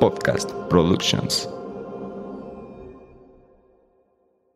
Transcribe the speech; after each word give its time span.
Podcast 0.00 0.50
Productions. 0.70 1.48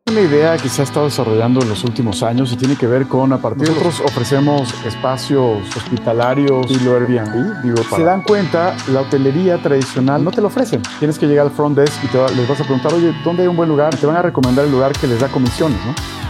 Una 0.09 0.21
idea 0.21 0.57
que 0.57 0.69
se 0.69 0.81
ha 0.81 0.83
estado 0.83 1.05
desarrollando 1.05 1.61
en 1.61 1.69
los 1.69 1.83
últimos 1.83 2.23
años 2.23 2.51
y 2.51 2.57
tiene 2.57 2.75
que 2.75 2.87
ver 2.87 3.07
con, 3.07 3.31
a 3.31 3.37
partir 3.37 3.67
de 3.67 3.73
nosotros 3.73 4.01
ofrecemos 4.05 4.73
espacios 4.85 5.59
hospitalarios 5.75 6.69
y 6.69 6.79
lo 6.83 6.95
Airbnb. 6.95 7.63
Digo, 7.63 7.75
para... 7.89 7.97
se 7.97 8.03
dan 8.03 8.23
cuenta, 8.23 8.75
la 8.89 9.01
hotelería 9.01 9.61
tradicional 9.61 10.23
no 10.23 10.31
te 10.31 10.41
lo 10.41 10.47
ofrecen. 10.47 10.81
Tienes 10.99 11.17
que 11.17 11.25
llegar 11.25 11.45
al 11.47 11.51
front 11.51 11.77
desk 11.77 12.03
y 12.03 12.07
te 12.07 12.17
va, 12.17 12.29
les 12.29 12.47
vas 12.47 12.59
a 12.59 12.63
preguntar, 12.63 12.93
oye, 12.93 13.13
¿dónde 13.23 13.43
hay 13.43 13.47
un 13.47 13.55
buen 13.55 13.69
lugar? 13.69 13.95
Te 13.95 14.05
van 14.05 14.17
a 14.17 14.21
recomendar 14.21 14.65
el 14.65 14.71
lugar 14.71 14.91
que 14.93 15.07
les 15.07 15.19
da 15.19 15.29
comisiones, 15.29 15.79
¿no? 15.85 16.22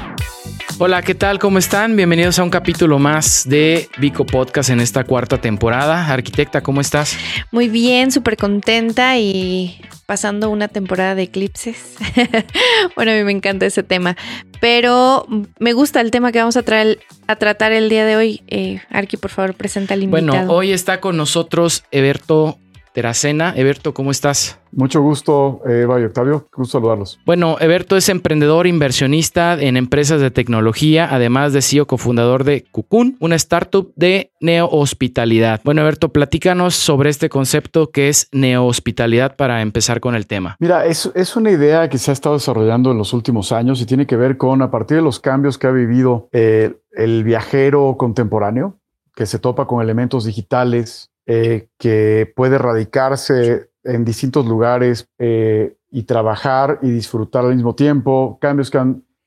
Hola, 0.79 1.03
¿qué 1.03 1.13
tal? 1.13 1.37
¿Cómo 1.37 1.59
están? 1.59 1.95
Bienvenidos 1.95 2.39
a 2.39 2.43
un 2.43 2.49
capítulo 2.49 2.97
más 2.97 3.47
de 3.47 3.89
Vico 3.99 4.25
Podcast 4.25 4.71
en 4.71 4.79
esta 4.79 5.03
cuarta 5.03 5.39
temporada. 5.39 6.07
Arquitecta, 6.07 6.61
¿cómo 6.61 6.81
estás? 6.81 7.15
Muy 7.51 7.69
bien, 7.69 8.11
súper 8.11 8.37
contenta 8.37 9.17
y 9.19 9.79
pasando 10.07 10.49
una 10.49 10.67
temporada 10.67 11.13
de 11.13 11.23
eclipses. 11.23 11.95
bueno, 12.95 13.11
a 13.11 13.15
mí 13.15 13.23
me 13.23 13.31
encanta 13.31 13.67
ese 13.67 13.83
tema, 13.83 14.17
pero 14.59 15.27
me 15.59 15.73
gusta 15.73 16.01
el 16.01 16.09
tema 16.09 16.31
que 16.31 16.39
vamos 16.39 16.57
a, 16.57 16.63
traer, 16.63 16.99
a 17.27 17.35
tratar 17.35 17.71
el 17.71 17.87
día 17.87 18.05
de 18.05 18.15
hoy. 18.15 18.41
Eh, 18.47 18.81
Arqui, 18.89 19.17
por 19.17 19.29
favor, 19.29 19.53
presenta 19.53 19.93
al 19.93 20.01
invitado. 20.03 20.27
Bueno, 20.27 20.53
hoy 20.53 20.71
está 20.71 20.99
con 20.99 21.17
nosotros 21.17 21.83
Eberto 21.91 22.57
Teracena. 22.93 23.53
Eberto, 23.55 23.93
¿cómo 23.93 24.09
estás? 24.09 24.59
Mucho 24.75 25.01
gusto, 25.01 25.61
Eva 25.65 25.99
y 25.99 26.03
Octavio. 26.03 26.47
Gusto 26.55 26.79
saludarlos. 26.79 27.19
Bueno, 27.25 27.57
Eberto 27.59 27.95
es 27.95 28.09
emprendedor 28.09 28.67
inversionista 28.67 29.53
en 29.53 29.77
empresas 29.77 30.19
de 30.19 30.31
tecnología, 30.31 31.07
además 31.11 31.53
de 31.53 31.61
CEO 31.61 31.85
cofundador 31.85 32.43
de 32.43 32.65
Cucún, 32.71 33.17
una 33.19 33.35
startup 33.35 33.91
de 33.95 34.31
neohospitalidad. 34.39 35.61
Bueno, 35.63 35.81
Eberto, 35.81 36.09
platícanos 36.09 36.75
sobre 36.75 37.09
este 37.09 37.29
concepto 37.29 37.91
que 37.91 38.09
es 38.09 38.29
neohospitalidad 38.31 39.35
para 39.35 39.61
empezar 39.61 39.99
con 39.99 40.15
el 40.15 40.27
tema. 40.27 40.57
Mira, 40.59 40.85
es, 40.85 41.11
es 41.15 41.35
una 41.35 41.51
idea 41.51 41.89
que 41.89 41.97
se 41.97 42.11
ha 42.11 42.13
estado 42.13 42.35
desarrollando 42.35 42.91
en 42.91 42.97
los 42.97 43.13
últimos 43.13 43.51
años 43.51 43.81
y 43.81 43.85
tiene 43.85 44.07
que 44.07 44.15
ver 44.15 44.37
con, 44.37 44.61
a 44.61 44.71
partir 44.71 44.97
de 44.97 45.03
los 45.03 45.19
cambios 45.19 45.57
que 45.57 45.67
ha 45.67 45.71
vivido 45.71 46.29
eh, 46.31 46.73
el 46.91 47.23
viajero 47.23 47.95
contemporáneo, 47.97 48.79
que 49.15 49.25
se 49.25 49.39
topa 49.39 49.67
con 49.67 49.81
elementos 49.81 50.25
digitales, 50.25 51.11
eh, 51.25 51.67
que 51.77 52.31
puede 52.35 52.57
radicarse 52.57 53.69
en 53.83 54.05
distintos 54.05 54.45
lugares 54.45 55.07
eh, 55.17 55.77
y 55.91 56.03
trabajar 56.03 56.79
y 56.81 56.89
disfrutar 56.89 57.45
al 57.45 57.55
mismo 57.55 57.75
tiempo, 57.75 58.37
cambios 58.39 58.71
que 58.71 58.79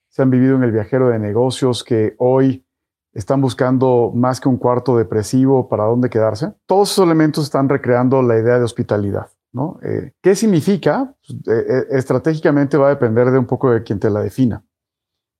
se 0.09 0.23
han 0.23 0.31
vivido 0.31 0.57
en 0.57 0.63
el 0.63 0.73
viajero 0.73 1.09
de 1.09 1.19
negocios 1.19 1.85
que 1.85 2.15
hoy 2.19 2.65
están 3.13 3.41
buscando 3.41 4.13
más 4.15 4.41
que 4.41 4.49
un 4.49 4.57
cuarto 4.57 4.97
depresivo 4.97 5.69
para 5.69 5.85
dónde 5.85 6.11
quedarse. 6.11 6.53
Todos 6.67 6.93
esos 6.93 7.05
elementos 7.05 7.45
están 7.45 7.69
recreando 7.69 8.23
la 8.23 8.39
idea 8.39 8.59
de 8.59 8.65
hospitalidad. 8.65 9.29
¿no? 9.53 9.79
Eh, 9.83 10.13
¿Qué 10.21 10.35
significa? 10.35 11.15
Pues, 11.27 11.57
estratégicamente 11.91 12.77
va 12.77 12.89
a 12.89 12.91
depender 12.91 13.31
de 13.31 13.39
un 13.39 13.47
poco 13.47 13.71
de 13.71 13.83
quien 13.83 13.99
te 13.99 14.11
la 14.11 14.21
defina. 14.21 14.65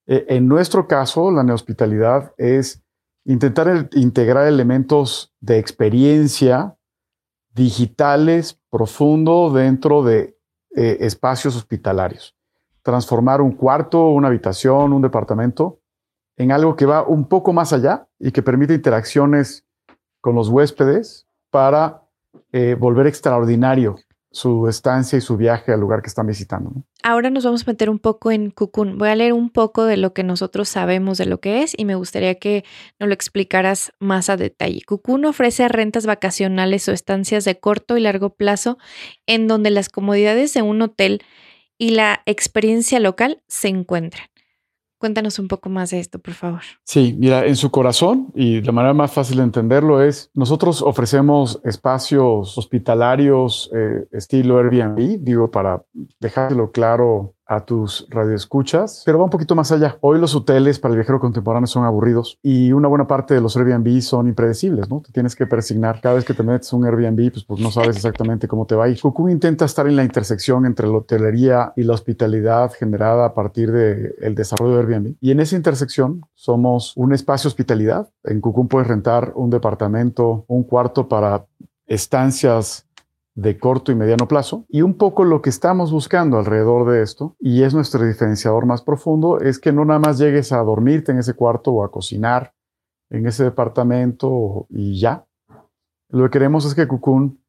en 0.07 0.47
nuestro 0.47 0.87
caso, 0.87 1.29
la 1.31 1.43
nehospitalidad 1.43 2.33
es 2.37 2.81
intentar 3.25 3.89
integrar 3.91 4.47
elementos 4.47 5.35
de 5.41 5.59
experiencia 5.59 6.77
digitales 7.53 8.56
profundo 8.77 9.49
dentro 9.51 10.03
de 10.03 10.37
eh, 10.75 10.97
espacios 10.99 11.55
hospitalarios. 11.55 12.35
Transformar 12.83 13.41
un 13.41 13.53
cuarto, 13.53 14.09
una 14.09 14.27
habitación, 14.27 14.93
un 14.93 15.01
departamento 15.01 15.79
en 16.35 16.51
algo 16.51 16.75
que 16.75 16.85
va 16.85 17.01
un 17.01 17.27
poco 17.27 17.53
más 17.53 17.73
allá 17.73 18.07
y 18.19 18.31
que 18.31 18.43
permite 18.43 18.75
interacciones 18.75 19.65
con 20.21 20.35
los 20.35 20.49
huéspedes 20.49 21.25
para 21.49 22.03
eh, 22.51 22.75
volver 22.79 23.07
extraordinario 23.07 23.95
su 24.37 24.67
estancia 24.67 25.17
y 25.17 25.21
su 25.21 25.35
viaje 25.35 25.73
al 25.73 25.79
lugar 25.79 26.03
que 26.03 26.09
están 26.09 26.27
visitando. 26.27 26.71
Ahora 27.01 27.31
nos 27.31 27.43
vamos 27.43 27.63
a 27.63 27.71
meter 27.71 27.89
un 27.89 27.97
poco 27.97 28.29
en 28.29 28.51
Cocoon. 28.51 28.99
Voy 28.99 29.09
a 29.09 29.15
leer 29.15 29.33
un 29.33 29.49
poco 29.49 29.85
de 29.85 29.97
lo 29.97 30.13
que 30.13 30.23
nosotros 30.23 30.69
sabemos 30.69 31.17
de 31.17 31.25
lo 31.25 31.39
que 31.39 31.63
es 31.63 31.73
y 31.75 31.85
me 31.85 31.95
gustaría 31.95 32.35
que 32.35 32.63
nos 32.99 33.07
lo 33.07 33.15
explicaras 33.15 33.93
más 33.99 34.29
a 34.29 34.37
detalle. 34.37 34.83
Cocoon 34.85 35.25
ofrece 35.25 35.67
rentas 35.69 36.05
vacacionales 36.05 36.87
o 36.87 36.91
estancias 36.91 37.45
de 37.45 37.59
corto 37.59 37.97
y 37.97 38.01
largo 38.01 38.35
plazo 38.35 38.77
en 39.25 39.47
donde 39.47 39.71
las 39.71 39.89
comodidades 39.89 40.53
de 40.53 40.61
un 40.61 40.83
hotel 40.83 41.23
y 41.79 41.89
la 41.89 42.21
experiencia 42.27 42.99
local 42.99 43.41
se 43.47 43.69
encuentran. 43.69 44.27
Cuéntanos 44.97 45.37
un 45.37 45.47
poco 45.47 45.69
más 45.69 45.91
de 45.91 45.99
esto, 45.99 46.17
por 46.19 46.33
favor. 46.33 46.61
Sí, 46.83 47.15
mira, 47.19 47.45
en 47.45 47.55
su 47.55 47.69
corazón 47.69 48.31
y 48.35 48.61
la 48.61 48.71
manera 48.71 48.93
más 48.93 49.11
fácil 49.11 49.37
de 49.37 49.43
entenderlo 49.43 50.01
es, 50.01 50.31
nosotros 50.33 50.81
ofrecemos 50.81 51.61
espacios 51.63 52.57
hospitalarios 52.57 53.69
eh, 53.75 54.07
estilo 54.11 54.57
Airbnb, 54.57 55.19
digo, 55.19 55.51
para 55.51 55.83
dejarlo 56.19 56.71
claro 56.71 57.35
a 57.47 57.61
tus 57.65 58.07
radioescuchas, 58.09 59.03
pero 59.05 59.19
va 59.19 59.25
un 59.25 59.29
poquito 59.29 59.55
más 59.55 59.71
allá. 59.71 59.97
Hoy 60.01 60.19
los 60.19 60.35
hoteles 60.35 60.79
para 60.79 60.93
el 60.93 60.97
viajero 60.97 61.19
contemporáneo 61.19 61.67
son 61.67 61.85
aburridos 61.85 62.39
y 62.41 62.71
una 62.71 62.87
buena 62.87 63.07
parte 63.07 63.33
de 63.33 63.41
los 63.41 63.55
Airbnb 63.55 64.01
son 64.01 64.27
impredecibles, 64.27 64.89
¿no? 64.89 65.01
Te 65.01 65.11
tienes 65.11 65.35
que 65.35 65.47
persignar. 65.47 66.01
Cada 66.01 66.15
vez 66.15 66.25
que 66.25 66.33
te 66.33 66.43
metes 66.43 66.71
un 66.73 66.85
Airbnb, 66.85 67.31
pues, 67.31 67.45
pues 67.45 67.59
no 67.61 67.71
sabes 67.71 67.95
exactamente 67.95 68.47
cómo 68.47 68.65
te 68.65 68.75
va 68.75 68.85
a. 68.85 68.95
Cocoon 69.01 69.31
intenta 69.31 69.65
estar 69.65 69.87
en 69.87 69.95
la 69.95 70.03
intersección 70.03 70.65
entre 70.65 70.87
la 70.87 70.97
hotelería 70.97 71.73
y 71.75 71.83
la 71.83 71.93
hospitalidad 71.93 72.71
generada 72.73 73.25
a 73.25 73.33
partir 73.33 73.71
del 73.71 74.15
el 74.21 74.35
desarrollo 74.35 74.75
de 74.75 74.79
Airbnb. 74.81 75.15
Y 75.21 75.31
en 75.31 75.39
esa 75.39 75.55
intersección 75.55 76.21
somos 76.33 76.93
un 76.95 77.13
espacio 77.13 77.47
hospitalidad. 77.47 78.09
En 78.23 78.41
Cocoon 78.41 78.67
puedes 78.67 78.87
rentar 78.87 79.33
un 79.35 79.49
departamento, 79.49 80.45
un 80.47 80.63
cuarto 80.63 81.07
para 81.07 81.45
estancias 81.85 82.86
de 83.37 83.59
corto 83.59 83.91
y 83.91 83.95
mediano 83.95 84.27
plazo. 84.27 84.65
Y 84.67 84.81
un 84.81 84.95
poco 84.95 85.23
lo 85.23 85.43
que 85.43 85.51
estamos 85.51 85.91
buscando 85.91 86.39
alrededor 86.39 86.89
de 86.89 87.03
esto, 87.03 87.35
y 87.39 87.61
es 87.61 87.73
nuestro 87.73 88.03
diferenciador 88.03 88.65
más 88.65 88.81
profundo, 88.81 89.39
es 89.39 89.59
que 89.59 89.71
no 89.71 89.85
nada 89.85 89.99
más 89.99 90.17
llegues 90.17 90.51
a 90.51 90.57
dormirte 90.57 91.11
en 91.11 91.19
ese 91.19 91.35
cuarto 91.35 91.71
o 91.71 91.83
a 91.83 91.91
cocinar 91.91 92.53
en 93.11 93.27
ese 93.27 93.43
departamento 93.43 94.65
y 94.69 94.99
ya. 94.99 95.25
Lo 96.09 96.23
que 96.25 96.31
queremos 96.31 96.65
es 96.65 96.73
que 96.73 96.87
Cocoon 96.87 97.39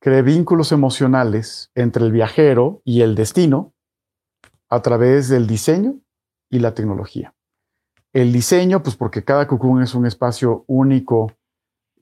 cree 0.00 0.22
vínculos 0.22 0.72
emocionales 0.72 1.70
entre 1.74 2.04
el 2.04 2.10
viajero 2.10 2.80
y 2.82 3.02
el 3.02 3.14
destino 3.14 3.74
a 4.70 4.80
través 4.80 5.28
del 5.28 5.46
diseño 5.46 6.00
y 6.50 6.60
la 6.60 6.72
tecnología. 6.74 7.34
El 8.14 8.32
diseño, 8.32 8.82
pues 8.82 8.96
porque 8.96 9.24
cada 9.24 9.46
Cocoon 9.46 9.82
es 9.82 9.94
un 9.94 10.06
espacio 10.06 10.64
único 10.68 11.32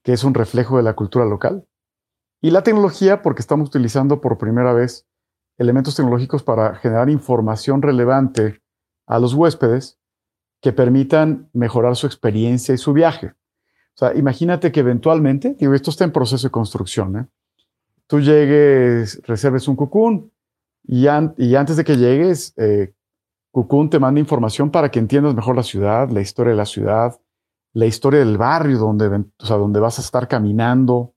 que 0.04 0.12
es 0.12 0.22
un 0.22 0.32
reflejo 0.32 0.76
de 0.76 0.84
la 0.84 0.94
cultura 0.94 1.24
local. 1.24 1.66
Y 2.42 2.50
la 2.50 2.62
tecnología, 2.62 3.22
porque 3.22 3.40
estamos 3.40 3.68
utilizando 3.68 4.20
por 4.20 4.36
primera 4.36 4.74
vez 4.74 5.06
elementos 5.56 5.96
tecnológicos 5.96 6.42
para 6.42 6.74
generar 6.74 7.08
información 7.08 7.80
relevante 7.80 8.60
a 9.06 9.18
los 9.18 9.32
huéspedes 9.32 9.98
que 10.60 10.72
permitan 10.72 11.48
mejorar 11.54 11.96
su 11.96 12.06
experiencia 12.06 12.74
y 12.74 12.78
su 12.78 12.92
viaje. 12.92 13.28
O 13.28 13.96
sea, 13.96 14.14
imagínate 14.14 14.72
que 14.72 14.80
eventualmente, 14.80 15.56
digo, 15.58 15.72
esto 15.72 15.90
está 15.90 16.04
en 16.04 16.12
proceso 16.12 16.46
de 16.46 16.50
construcción, 16.50 17.16
¿eh? 17.16 17.26
tú 18.06 18.20
llegues, 18.20 19.22
reserves 19.24 19.68
un 19.68 19.76
cucún 19.76 20.30
y, 20.84 21.06
y 21.38 21.54
antes 21.54 21.76
de 21.76 21.84
que 21.84 21.96
llegues, 21.96 22.52
eh, 22.58 22.92
Cucún 23.52 23.90
te 23.90 23.98
manda 23.98 24.18
información 24.18 24.70
para 24.70 24.90
que 24.90 24.98
entiendas 24.98 25.34
mejor 25.34 25.54
la 25.54 25.62
ciudad, 25.62 26.08
la 26.08 26.22
historia 26.22 26.52
de 26.52 26.56
la 26.56 26.64
ciudad, 26.64 27.20
la 27.74 27.84
historia 27.84 28.20
del 28.20 28.38
barrio 28.38 28.78
donde, 28.78 29.08
o 29.08 29.46
sea, 29.46 29.58
donde 29.58 29.78
vas 29.78 29.98
a 29.98 30.02
estar 30.02 30.26
caminando, 30.26 31.12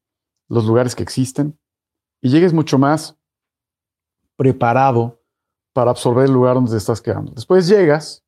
los 0.47 0.65
lugares 0.65 0.95
que 0.95 1.03
existen 1.03 1.57
y 2.21 2.29
llegues 2.29 2.53
mucho 2.53 2.77
más 2.77 3.17
preparado 4.35 5.21
para 5.73 5.91
absorber 5.91 6.25
el 6.25 6.33
lugar 6.33 6.55
donde 6.55 6.71
te 6.71 6.77
estás 6.77 7.01
quedando. 7.01 7.31
Después 7.33 7.67
llegas 7.67 8.23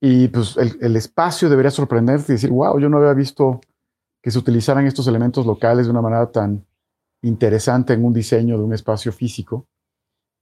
y 0.00 0.28
pues 0.28 0.56
el, 0.56 0.96
espacio 0.96 1.48
debería 1.48 1.70
sorprenderte 1.70 2.32
y 2.32 2.34
decir, 2.34 2.50
wow, 2.50 2.78
yo 2.78 2.88
no 2.88 2.98
había 2.98 3.14
visto 3.14 3.60
que 4.22 4.30
se 4.30 4.38
utilizaran 4.38 4.86
estos 4.86 5.06
elementos 5.06 5.46
locales 5.46 5.86
de 5.86 5.90
una 5.90 6.02
manera 6.02 6.30
tan 6.30 6.66
interesante 7.22 7.94
en 7.94 8.04
un 8.04 8.12
diseño 8.12 8.58
de 8.58 8.64
un 8.64 8.74
espacio 8.74 9.12
físico. 9.12 9.66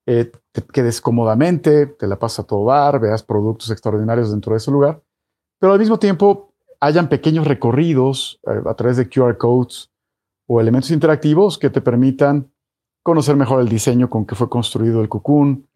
Eh, 0.06 0.32
te 0.50 0.62
quedes 0.62 1.00
cómodamente, 1.00 1.86
te 1.86 2.08
la 2.08 2.18
pasas 2.18 2.40
a 2.40 2.46
todo 2.48 2.66
dar, 2.66 2.98
veas 2.98 3.22
productos 3.22 3.70
extraordinarios 3.70 4.32
dentro 4.32 4.52
de 4.52 4.56
ese 4.56 4.72
lugar, 4.72 5.00
pero 5.60 5.72
al 5.72 5.78
mismo 5.78 5.98
tiempo 6.00 6.52
hayan 6.80 7.08
pequeños 7.08 7.46
recorridos 7.46 8.40
eh, 8.48 8.62
a 8.66 8.74
través 8.74 8.96
de 8.96 9.08
QR 9.08 9.36
codes 9.36 9.91
o 10.46 10.60
elementos 10.60 10.90
interactivos 10.90 11.58
que 11.58 11.70
te 11.70 11.80
permitan 11.80 12.50
conocer 13.02 13.36
mejor 13.36 13.60
el 13.60 13.68
diseño 13.68 14.08
con 14.08 14.26
que 14.26 14.34
fue 14.34 14.48
construido 14.48 15.00
el 15.00 15.08
Cocoon, 15.08 15.68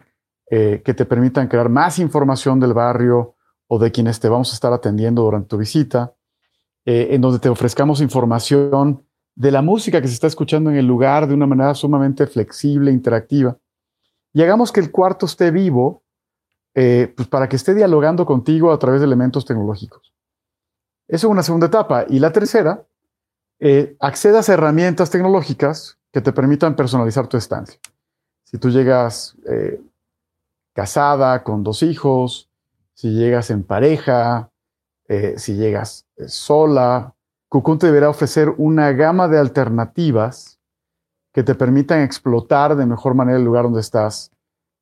eh, 0.51 0.83
que 0.85 0.95
te 0.95 1.05
permitan 1.05 1.49
crear 1.49 1.69
más 1.69 1.99
información 1.99 2.61
del 2.61 2.73
barrio 2.73 3.35
o 3.69 3.79
de 3.79 3.91
quienes 3.91 4.21
te 4.21 4.29
vamos 4.29 4.53
a 4.53 4.55
estar 4.55 4.73
atendiendo 4.73 5.23
durante 5.23 5.49
tu 5.49 5.59
visita, 5.59 6.15
eh, 6.85 7.09
en 7.11 7.21
donde 7.21 7.41
te 7.41 7.49
ofrezcamos 7.49 8.01
información 8.01 9.05
de 9.35 9.51
la 9.51 9.61
música 9.61 10.01
que 10.01 10.09
se 10.09 10.15
está 10.15 10.29
escuchando 10.29 10.71
en 10.71 10.77
el 10.77 10.87
lugar 10.87 11.27
de 11.27 11.35
una 11.35 11.47
manera 11.47 11.75
sumamente 11.75 12.27
flexible, 12.27 12.93
interactiva, 12.93 13.59
y 14.33 14.43
hagamos 14.43 14.71
que 14.71 14.81
el 14.81 14.91
cuarto 14.91 15.27
esté 15.27 15.51
vivo, 15.51 16.05
eh, 16.75 17.13
pues 17.17 17.27
para 17.27 17.49
que 17.49 17.57
esté 17.57 17.75
dialogando 17.75 18.27
contigo 18.27 18.71
a 18.71 18.79
través 18.79 19.01
de 19.01 19.07
elementos 19.07 19.47
tecnológicos. 19.47 20.13
Eso 21.09 21.27
es 21.27 21.31
una 21.31 21.43
segunda 21.43 21.69
etapa. 21.69 22.05
Y 22.09 22.19
la 22.19 22.33
tercera 22.33 22.87
eh, 23.59 23.97
accedas 24.01 24.49
a 24.49 24.55
herramientas 24.55 25.11
tecnológicas 25.11 25.99
que 26.13 26.21
te 26.21 26.33
permitan 26.33 26.77
personalizar 26.77 27.27
tu 27.27 27.37
estancia. 27.37 27.79
Si 28.45 28.59
tú 28.59 28.71
llegas 28.71 29.37
eh, 29.47 29.81
casada 30.73 31.43
con 31.43 31.63
dos 31.63 31.83
hijos, 31.83 32.49
si 32.95 33.11
llegas 33.11 33.51
en 33.51 33.65
pareja, 33.65 34.51
eh, 35.09 35.35
si 35.37 35.57
llegas 35.57 36.07
eh, 36.17 36.29
sola, 36.29 37.15
Cocoon 37.49 37.79
te 37.79 37.87
deberá 37.87 38.09
ofrecer 38.09 38.55
una 38.57 38.93
gama 38.93 39.29
de 39.29 39.39
alternativas 39.39 40.59
que 41.35 41.43
te 41.43 41.55
permitan 41.55 42.03
explotar 42.03 42.77
de 42.77 42.87
mejor 42.87 43.15
manera 43.15 43.37
el 43.37 43.45
lugar 43.45 43.65
donde 43.65 43.81
estás, 43.81 44.33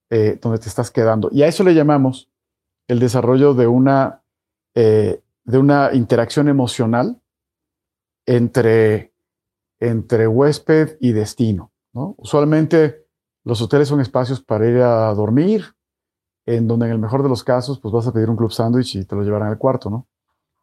donde 0.08 0.58
te 0.58 0.68
estás 0.68 0.92
quedando. 0.92 1.28
Y 1.32 1.42
a 1.42 1.48
eso 1.48 1.64
le 1.64 1.74
llamamos 1.74 2.30
el 2.86 3.00
desarrollo 3.00 3.54
de 3.54 3.66
una, 3.66 4.22
de 4.72 5.20
una 5.58 5.90
interacción 5.92 6.48
emocional 6.48 7.20
entre 8.26 9.14
entre 9.80 10.26
huésped 10.26 10.96
y 11.00 11.12
destino. 11.12 11.72
Usualmente 11.92 13.06
los 13.44 13.60
hoteles 13.60 13.88
son 13.88 14.00
espacios 14.00 14.42
para 14.42 14.68
ir 14.68 14.78
a 14.78 15.12
dormir, 15.14 15.74
en 16.46 16.66
donde 16.66 16.86
en 16.86 16.92
el 16.92 16.98
mejor 16.98 17.22
de 17.22 17.28
los 17.28 17.44
casos 17.44 17.78
pues 17.78 17.92
vas 17.92 18.06
a 18.06 18.12
pedir 18.12 18.30
un 18.30 18.36
club 18.36 18.52
sándwich 18.52 18.96
y 18.96 19.04
te 19.04 19.14
lo 19.14 19.22
llevarán 19.22 19.48
al 19.48 19.58
cuarto, 19.58 19.90
¿no? 19.90 20.08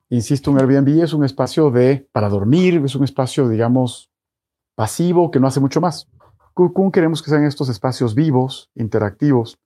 Insisto, 0.09 0.51
un 0.51 0.59
Airbnb 0.59 1.01
es 1.01 1.13
un 1.13 1.23
espacio 1.23 1.71
de 1.71 2.07
para 2.11 2.27
dormir, 2.27 2.81
es 2.83 2.95
un 2.95 3.05
espacio, 3.05 3.47
digamos, 3.47 4.11
pasivo 4.75 5.31
que 5.31 5.39
no 5.39 5.47
hace 5.47 5.61
mucho 5.61 5.79
más. 5.79 6.09
Cocoon 6.53 6.91
queremos 6.91 7.23
que 7.23 7.29
sean 7.29 7.45
estos 7.45 7.69
espacios 7.69 8.13
vivos, 8.13 8.69
interactivos, 8.75 9.57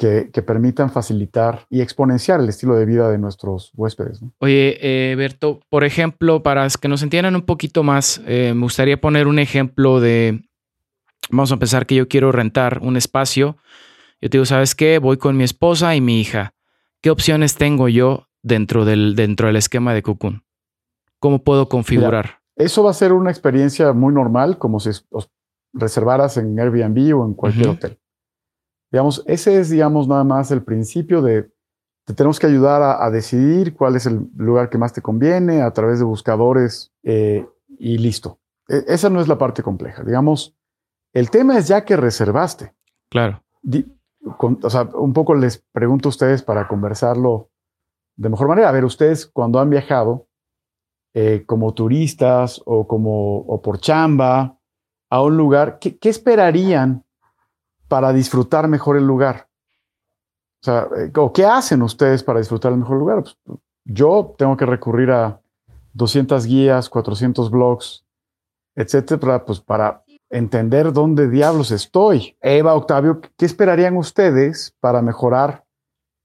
que, 0.00 0.42
permitan 0.42 0.90
facilitar 0.90 1.66
y 1.68 1.82
exponenciar 1.82 2.40
el 2.40 2.48
estilo 2.48 2.74
de 2.74 2.86
vida 2.86 3.10
de 3.10 3.18
nuestros 3.18 3.70
huéspedes. 3.76 4.20
Oye, 4.38 4.78
eh, 4.80 5.14
Berto, 5.14 5.60
por 5.68 5.84
ejemplo, 5.84 6.42
para 6.42 6.66
que 6.80 6.88
nos 6.88 7.02
entiendan 7.02 7.36
un 7.36 7.42
poquito 7.42 7.82
más, 7.82 8.22
eh, 8.26 8.54
me 8.54 8.62
gustaría 8.62 8.98
poner 8.98 9.26
un 9.26 9.38
ejemplo 9.38 10.00
de, 10.00 10.42
vamos 11.28 11.50
a 11.50 11.54
empezar 11.54 11.84
que 11.84 11.96
yo 11.96 12.08
quiero 12.08 12.32
rentar 12.32 12.78
un 12.82 12.96
espacio. 12.96 13.58
Yo 14.22 14.30
te 14.30 14.38
digo, 14.38 14.46
¿sabes 14.46 14.74
qué? 14.74 14.98
Voy 14.98 15.18
con 15.18 15.36
mi 15.36 15.44
esposa 15.44 15.94
y 15.94 16.00
mi 16.00 16.18
hija. 16.18 16.54
¿Qué 17.02 17.10
opciones 17.10 17.56
tengo 17.56 17.88
yo 17.88 18.26
dentro 18.42 18.86
del, 18.86 19.14
dentro 19.14 19.48
del 19.48 19.56
esquema 19.56 19.92
de 19.92 20.02
Cocoon? 20.02 20.44
¿Cómo 21.18 21.44
puedo 21.44 21.68
configurar? 21.68 22.40
eso 22.56 22.82
va 22.82 22.90
a 22.90 22.94
ser 22.94 23.14
una 23.14 23.30
experiencia 23.30 23.92
muy 23.94 24.12
normal, 24.12 24.58
como 24.58 24.80
si 24.80 24.90
os 25.10 25.30
reservaras 25.72 26.36
en 26.36 26.58
Airbnb 26.58 27.18
o 27.18 27.24
en 27.24 27.32
cualquier 27.32 27.68
hotel. 27.68 27.98
Digamos, 28.90 29.22
ese 29.26 29.60
es, 29.60 29.70
digamos, 29.70 30.08
nada 30.08 30.24
más 30.24 30.50
el 30.50 30.62
principio 30.62 31.22
de, 31.22 31.50
te 32.04 32.14
tenemos 32.14 32.40
que 32.40 32.46
ayudar 32.46 32.82
a, 32.82 33.08
decidir 33.10 33.74
cuál 33.74 33.96
es 33.96 34.06
el 34.06 34.28
lugar 34.36 34.68
que 34.68 34.78
más 34.78 34.92
te 34.92 35.02
conviene 35.02 35.62
a 35.62 35.72
través 35.72 35.98
de 35.98 36.04
buscadores 36.04 36.92
eh, 37.04 37.46
y 37.78 37.98
listo. 37.98 38.40
E, 38.68 38.84
esa 38.88 39.10
no 39.10 39.20
es 39.20 39.28
la 39.28 39.38
parte 39.38 39.62
compleja. 39.62 40.02
Digamos, 40.02 40.56
el 41.12 41.30
tema 41.30 41.56
es 41.56 41.68
ya 41.68 41.84
que 41.84 41.96
reservaste. 41.96 42.74
Claro. 43.08 43.42
o 44.22 44.70
sea, 44.70 44.82
un 44.94 45.12
poco 45.12 45.34
les 45.34 45.64
pregunto 45.72 46.08
a 46.08 46.10
ustedes 46.10 46.42
para 46.42 46.66
conversarlo 46.66 47.50
de 48.16 48.28
mejor 48.28 48.48
manera. 48.48 48.68
A 48.68 48.72
ver, 48.72 48.84
ustedes 48.84 49.26
cuando 49.26 49.60
han 49.60 49.70
viajado 49.70 50.28
eh, 51.14 51.44
como 51.46 51.74
turistas 51.74 52.60
o 52.64 52.86
como 52.86 53.38
o 53.38 53.62
por 53.62 53.78
chamba 53.78 54.58
a 55.10 55.22
un 55.22 55.36
lugar, 55.36 55.78
¿qué, 55.80 55.98
qué 55.98 56.08
esperarían 56.08 57.04
para 57.90 58.12
disfrutar 58.12 58.68
mejor 58.68 58.96
el 58.96 59.04
lugar? 59.04 59.48
O 60.62 60.64
sea, 60.64 60.86
eh, 60.96 61.10
¿qué 61.34 61.44
hacen 61.44 61.82
ustedes 61.82 62.22
para 62.22 62.38
disfrutar 62.38 62.70
el 62.70 62.78
mejor 62.78 62.98
lugar? 62.98 63.22
Pues, 63.24 63.36
yo 63.84 64.36
tengo 64.38 64.56
que 64.56 64.64
recurrir 64.64 65.10
a 65.10 65.40
200 65.94 66.46
guías, 66.46 66.88
400 66.88 67.50
blogs, 67.50 68.04
etcétera, 68.76 69.44
pues 69.44 69.60
para 69.60 70.04
entender 70.30 70.92
dónde 70.92 71.28
diablos 71.28 71.72
estoy. 71.72 72.36
Eva, 72.40 72.74
Octavio, 72.74 73.20
¿qué 73.36 73.44
esperarían 73.44 73.96
ustedes 73.96 74.76
para 74.78 75.02
mejorar 75.02 75.64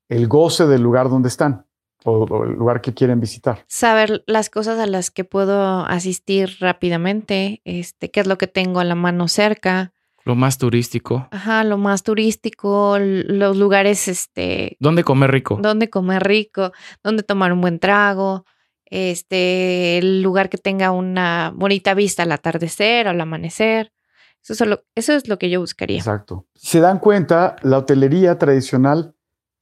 el 0.07 0.27
goce 0.27 0.67
del 0.67 0.83
lugar 0.83 1.09
donde 1.09 1.29
están 1.29 1.65
o, 2.03 2.43
el 2.43 2.51
lugar 2.51 2.81
que 2.81 2.93
quieren 2.93 3.19
visitar? 3.19 3.65
Saber 3.67 4.23
las 4.27 4.51
cosas 4.51 4.77
a 4.77 4.85
las 4.85 5.09
que 5.09 5.23
puedo 5.23 5.79
asistir 5.87 6.57
rápidamente, 6.59 7.61
este, 7.65 8.11
qué 8.11 8.19
es 8.19 8.27
lo 8.27 8.37
que 8.37 8.47
tengo 8.47 8.79
a 8.79 8.83
la 8.83 8.95
mano 8.95 9.27
cerca, 9.27 9.94
lo 10.25 10.35
más 10.35 10.57
turístico. 10.57 11.27
Ajá, 11.31 11.63
lo 11.63 11.77
más 11.77 12.01
turístico, 12.03 12.97
los 12.99 13.57
lugares, 13.57 14.07
este... 14.07 14.75
¿Dónde 14.79 15.03
comer 15.03 15.31
rico? 15.31 15.59
¿Dónde 15.61 15.89
comer 15.89 16.23
rico? 16.23 16.71
¿Dónde 17.03 17.21
tomar 17.21 17.53
un 17.53 17.61
buen 17.61 17.79
trago? 17.79 18.43
Este, 18.85 19.99
el 19.99 20.23
lugar 20.23 20.49
que 20.49 20.57
tenga 20.57 20.91
una 20.91 21.53
bonita 21.55 21.93
vista 21.93 22.23
al 22.23 22.31
atardecer 22.31 23.05
o 23.07 23.11
al 23.11 23.21
amanecer. 23.21 23.93
Eso 24.41 24.53
es, 24.53 24.69
lo, 24.69 24.83
eso 24.95 25.13
es 25.13 25.27
lo 25.27 25.37
que 25.37 25.49
yo 25.49 25.59
buscaría. 25.59 25.97
Exacto. 25.97 26.47
Si 26.55 26.67
se 26.69 26.79
dan 26.79 26.99
cuenta, 26.99 27.55
la 27.61 27.77
hotelería 27.77 28.37
tradicional 28.37 29.15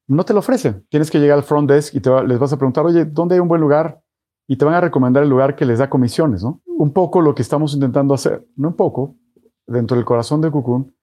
no 0.07 0.24
te 0.24 0.33
lo 0.33 0.39
ofrecen. 0.39 0.86
Tienes 0.89 1.12
que 1.12 1.19
llegar 1.19 1.38
al 1.38 1.44
front 1.44 1.69
desk 1.69 1.94
y 1.95 2.00
te 2.00 2.09
les 2.25 2.39
vas 2.39 2.54
a 2.54 2.57
preguntar, 2.57 2.86
oye, 2.86 3.06
¿dónde 3.06 3.36
hay 3.36 3.39
un 3.42 3.48
buen 3.48 3.62
lugar? 3.62 4.01
Y 4.48 4.57
te 4.57 4.66
van 4.66 4.75
a 4.75 4.81
recomendar 4.81 5.24
el 5.24 5.30
lugar 5.30 5.56
que 5.56 5.66
les 5.66 5.80
da 5.80 5.89
comisiones, 5.89 6.44
¿no? 6.44 6.62
Un 6.66 6.92
poco 6.92 7.21
lo 7.21 7.33
que 7.33 7.42
estamos 7.42 7.74
intentando 7.74 8.13
hacer, 8.13 8.45
no 8.57 8.69
un 8.69 8.75
poco, 8.75 9.16
dentro 9.73 9.97
del 9.97 10.05
corazón 10.05 10.41
de 10.41 10.51
Cucún, 10.51 10.95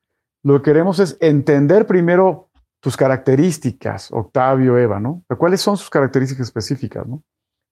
lo 0.42 0.56
que 0.56 0.70
queremos 0.70 0.98
es 0.98 1.18
entender 1.20 1.86
primero 1.86 2.48
tus 2.80 2.96
características, 2.96 4.10
Octavio, 4.10 4.78
Eva, 4.78 4.98
¿no? 4.98 5.22
¿Cuáles 5.38 5.60
son 5.60 5.76
sus 5.76 5.90
características 5.90 6.46
específicas, 6.46 7.06
¿no? 7.06 7.22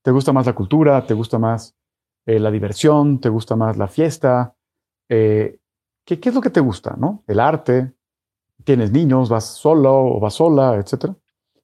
¿Te 0.03 0.11
gusta 0.11 0.33
más 0.33 0.47
la 0.47 0.55
cultura? 0.55 1.05
¿Te 1.07 1.15
gusta 1.15 1.39
más 1.39 1.75
eh, 2.27 2.39
la 2.39 2.51
diversión? 2.51 3.21
¿Te 3.21 3.31
gusta 3.31 3.57
más 3.57 3.79
la 3.79 3.89
fiesta? 3.89 4.55
Eh, 5.09 5.59
¿qué, 6.05 6.21
¿qué, 6.21 6.29
es 6.29 6.35
lo 6.35 6.43
que 6.43 6.51
te 6.51 6.61
gusta, 6.61 6.95
¿no? 6.99 7.25
El 7.27 7.41
arte. 7.41 7.93
¿Tienes 8.65 8.93
niños? 8.93 9.31
¿Vas 9.31 9.47
solo 9.47 9.95
o 9.95 10.21
vas 10.21 10.35
sola? 10.35 10.77
Etcétera. 10.77 11.17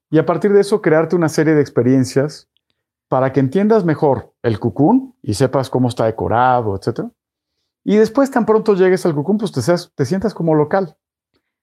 Y 0.09 0.17
a 0.17 0.25
partir 0.25 0.53
de 0.53 0.61
eso, 0.61 0.81
crearte 0.81 1.15
una 1.15 1.29
serie 1.29 1.53
de 1.53 1.61
experiencias 1.61 2.49
para 3.07 3.31
que 3.31 3.39
entiendas 3.39 3.85
mejor 3.85 4.33
el 4.41 4.59
cucún 4.59 5.15
y 5.21 5.35
sepas 5.35 5.69
cómo 5.69 5.89
está 5.89 6.05
decorado, 6.05 6.75
etcétera. 6.75 7.11
Y 7.87 7.97
después, 7.97 8.31
tan 8.31 8.47
pronto 8.47 8.73
llegues 8.73 9.05
al 9.05 9.13
Cucún, 9.13 9.37
pues 9.37 9.51
te, 9.51 9.61
te 9.61 10.05
sientas 10.05 10.33
como 10.33 10.55
local. 10.55 10.97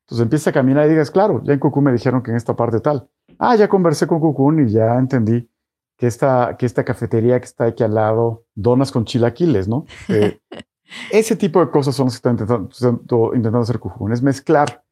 Entonces 0.04 0.22
empiezas 0.22 0.46
a 0.46 0.52
caminar 0.52 0.86
y 0.86 0.90
digas, 0.90 1.10
claro, 1.10 1.42
ya 1.42 1.52
en 1.52 1.58
Cucún 1.58 1.84
me 1.84 1.92
dijeron 1.92 2.22
que 2.22 2.30
en 2.30 2.36
esta 2.36 2.54
parte 2.54 2.78
tal. 2.78 3.08
Ah, 3.38 3.56
ya 3.56 3.68
conversé 3.68 4.06
con 4.06 4.20
Cucún 4.20 4.66
y 4.66 4.70
ya 4.70 4.94
entendí 4.98 5.50
que 5.96 6.06
esta, 6.06 6.56
que 6.56 6.64
esta 6.64 6.84
cafetería 6.84 7.40
que 7.40 7.44
está 7.44 7.64
aquí 7.64 7.82
al 7.82 7.94
lado, 7.94 8.44
donas 8.54 8.92
con 8.92 9.04
chilaquiles, 9.04 9.66
¿no? 9.66 9.84
Eh, 10.08 10.40
ese 11.10 11.34
tipo 11.34 11.58
de 11.58 11.70
cosas 11.70 11.96
son 11.96 12.06
las 12.06 12.14
que 12.14 12.16
están 12.18 12.32
intentando, 12.32 13.34
intentando 13.34 13.60
hacer 13.60 13.80
Cucún, 13.80 14.12
es 14.12 14.22
mezclar 14.22 14.84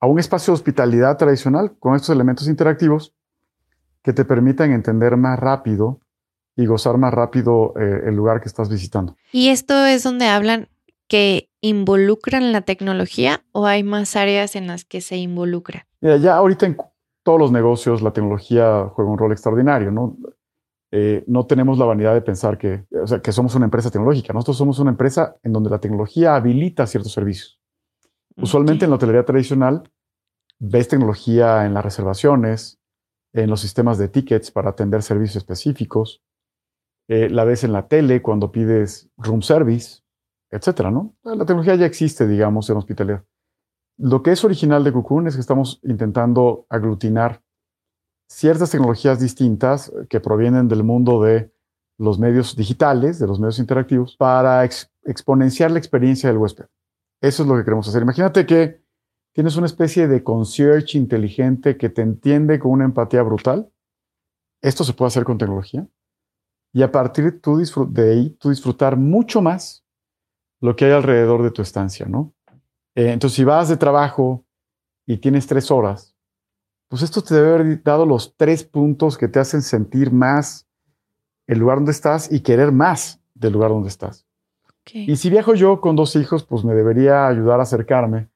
a 0.00 0.06
un 0.06 0.18
espacio 0.18 0.52
de 0.52 0.56
hospitalidad 0.56 1.16
tradicional 1.16 1.76
con 1.78 1.94
estos 1.94 2.10
elementos 2.10 2.46
interactivos 2.46 3.14
que 4.02 4.12
te 4.12 4.26
permitan 4.26 4.72
entender 4.72 5.16
más 5.16 5.38
rápido 5.38 6.00
y 6.58 6.66
gozar 6.66 6.98
más 6.98 7.14
rápido 7.14 7.72
eh, 7.78 8.02
el 8.06 8.16
lugar 8.16 8.40
que 8.40 8.48
estás 8.48 8.68
visitando. 8.68 9.16
Y 9.32 9.50
esto 9.50 9.86
es 9.86 10.02
donde 10.02 10.26
hablan 10.26 10.68
que 11.06 11.48
involucran 11.60 12.50
la 12.50 12.62
tecnología 12.62 13.44
o 13.52 13.66
hay 13.66 13.84
más 13.84 14.16
áreas 14.16 14.56
en 14.56 14.66
las 14.66 14.84
que 14.84 15.00
se 15.00 15.16
involucra. 15.16 15.86
Mira, 16.00 16.16
ya 16.16 16.34
ahorita 16.34 16.66
en 16.66 16.76
todos 17.22 17.38
los 17.38 17.52
negocios 17.52 18.02
la 18.02 18.12
tecnología 18.12 18.90
juega 18.92 19.08
un 19.08 19.18
rol 19.18 19.30
extraordinario, 19.30 19.92
¿no? 19.92 20.16
Eh, 20.90 21.22
no 21.28 21.46
tenemos 21.46 21.78
la 21.78 21.84
vanidad 21.84 22.14
de 22.14 22.22
pensar 22.22 22.58
que, 22.58 22.86
que 23.22 23.32
somos 23.32 23.54
una 23.54 23.66
empresa 23.66 23.90
tecnológica. 23.90 24.32
Nosotros 24.32 24.56
somos 24.56 24.80
una 24.80 24.90
empresa 24.90 25.36
en 25.44 25.52
donde 25.52 25.70
la 25.70 25.78
tecnología 25.78 26.34
habilita 26.34 26.88
ciertos 26.88 27.12
servicios. 27.12 27.60
Usualmente 28.36 28.84
en 28.84 28.90
la 28.90 28.96
hotelería 28.96 29.24
tradicional 29.24 29.88
ves 30.58 30.88
tecnología 30.88 31.66
en 31.66 31.74
las 31.74 31.84
reservaciones, 31.84 32.80
en 33.32 33.48
los 33.48 33.60
sistemas 33.60 33.96
de 33.98 34.08
tickets 34.08 34.50
para 34.50 34.70
atender 34.70 35.02
servicios 35.02 35.36
específicos, 35.36 36.22
eh, 37.08 37.30
la 37.30 37.44
ves 37.44 37.64
en 37.64 37.72
la 37.72 37.88
tele 37.88 38.20
cuando 38.20 38.52
pides 38.52 39.08
room 39.16 39.40
service, 39.40 40.02
etcétera, 40.50 40.90
¿no? 40.90 41.16
La 41.24 41.46
tecnología 41.46 41.74
ya 41.74 41.86
existe, 41.86 42.26
digamos, 42.26 42.68
en 42.68 42.76
hospitalidad. 42.76 43.24
Lo 43.96 44.22
que 44.22 44.32
es 44.32 44.44
original 44.44 44.84
de 44.84 44.92
Cocoon 44.92 45.26
es 45.26 45.34
que 45.34 45.40
estamos 45.40 45.80
intentando 45.82 46.66
aglutinar 46.68 47.42
ciertas 48.28 48.70
tecnologías 48.70 49.20
distintas 49.20 49.90
que 50.10 50.20
provienen 50.20 50.68
del 50.68 50.84
mundo 50.84 51.22
de 51.22 51.50
los 51.98 52.18
medios 52.18 52.54
digitales, 52.54 53.18
de 53.18 53.26
los 53.26 53.40
medios 53.40 53.58
interactivos, 53.58 54.14
para 54.16 54.62
exponenciar 55.04 55.70
la 55.70 55.78
experiencia 55.78 56.28
del 56.28 56.38
huésped. 56.38 56.66
Eso 57.20 57.42
es 57.42 57.48
lo 57.48 57.56
que 57.56 57.64
queremos 57.64 57.88
hacer. 57.88 58.02
Imagínate 58.02 58.46
que 58.46 58.82
tienes 59.34 59.56
una 59.56 59.66
especie 59.66 60.06
de 60.06 60.22
concierge 60.22 60.98
inteligente 60.98 61.76
que 61.76 61.88
te 61.88 62.02
entiende 62.02 62.58
con 62.58 62.70
una 62.70 62.84
empatía 62.84 63.22
brutal. 63.22 63.72
Esto 64.62 64.84
se 64.84 64.92
puede 64.92 65.08
hacer 65.08 65.24
con 65.24 65.38
tecnología 65.38 65.88
y 66.72 66.82
a 66.82 66.92
partir 66.92 67.40
de 67.40 68.10
ahí 68.10 68.30
tú 68.30 68.50
disfrutar 68.50 68.96
mucho 68.96 69.40
más 69.40 69.84
lo 70.60 70.76
que 70.76 70.86
hay 70.86 70.92
alrededor 70.92 71.42
de 71.42 71.50
tu 71.50 71.62
estancia, 71.62 72.06
¿no? 72.06 72.34
Eh, 72.94 73.12
entonces, 73.12 73.36
si 73.36 73.44
vas 73.44 73.68
de 73.68 73.76
trabajo 73.76 74.44
y 75.06 75.18
tienes 75.18 75.46
tres 75.46 75.70
horas, 75.70 76.16
pues 76.88 77.02
esto 77.02 77.22
te 77.22 77.34
debe 77.34 77.54
haber 77.54 77.82
dado 77.82 78.06
los 78.06 78.34
tres 78.36 78.64
puntos 78.64 79.16
que 79.16 79.28
te 79.28 79.38
hacen 79.38 79.62
sentir 79.62 80.12
más 80.12 80.66
el 81.46 81.58
lugar 81.58 81.78
donde 81.78 81.92
estás 81.92 82.30
y 82.32 82.40
querer 82.40 82.72
más 82.72 83.20
del 83.34 83.52
lugar 83.52 83.70
donde 83.70 83.88
estás. 83.88 84.26
Y 84.92 85.16
si 85.16 85.28
viajo 85.28 85.54
yo 85.54 85.80
con 85.80 85.96
dos 85.96 86.16
hijos, 86.16 86.44
pues 86.44 86.64
me 86.64 86.74
debería 86.74 87.28
ayudar 87.28 87.60
a 87.60 87.64
acercarme 87.64 88.30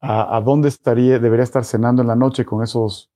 a, 0.00 0.40
dónde 0.44 0.68
estaría, 0.68 1.18
debería 1.18 1.44
estar 1.44 1.64
cenando 1.64 2.02
en 2.02 2.08
la 2.08 2.14
noche 2.14 2.44
con 2.44 2.62
esos 2.62 3.10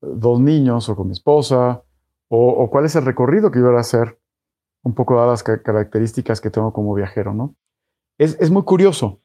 dos 0.00 0.40
niños 0.40 0.88
o 0.88 0.96
con 0.96 1.06
mi 1.06 1.12
esposa, 1.12 1.82
o, 2.30 2.68
cuál 2.70 2.84
es 2.84 2.94
el 2.96 3.04
recorrido 3.04 3.50
que 3.50 3.58
yo 3.58 3.66
voy 3.66 3.76
a 3.76 3.80
hacer, 3.80 4.18
un 4.82 4.94
poco 4.94 5.16
dadas 5.16 5.44
las 5.46 5.60
características 5.62 6.40
que 6.40 6.50
tengo 6.50 6.72
como 6.72 6.94
viajero, 6.94 7.34
¿no? 7.34 7.56
Es, 8.18 8.50
muy 8.50 8.62
curioso. 8.64 9.22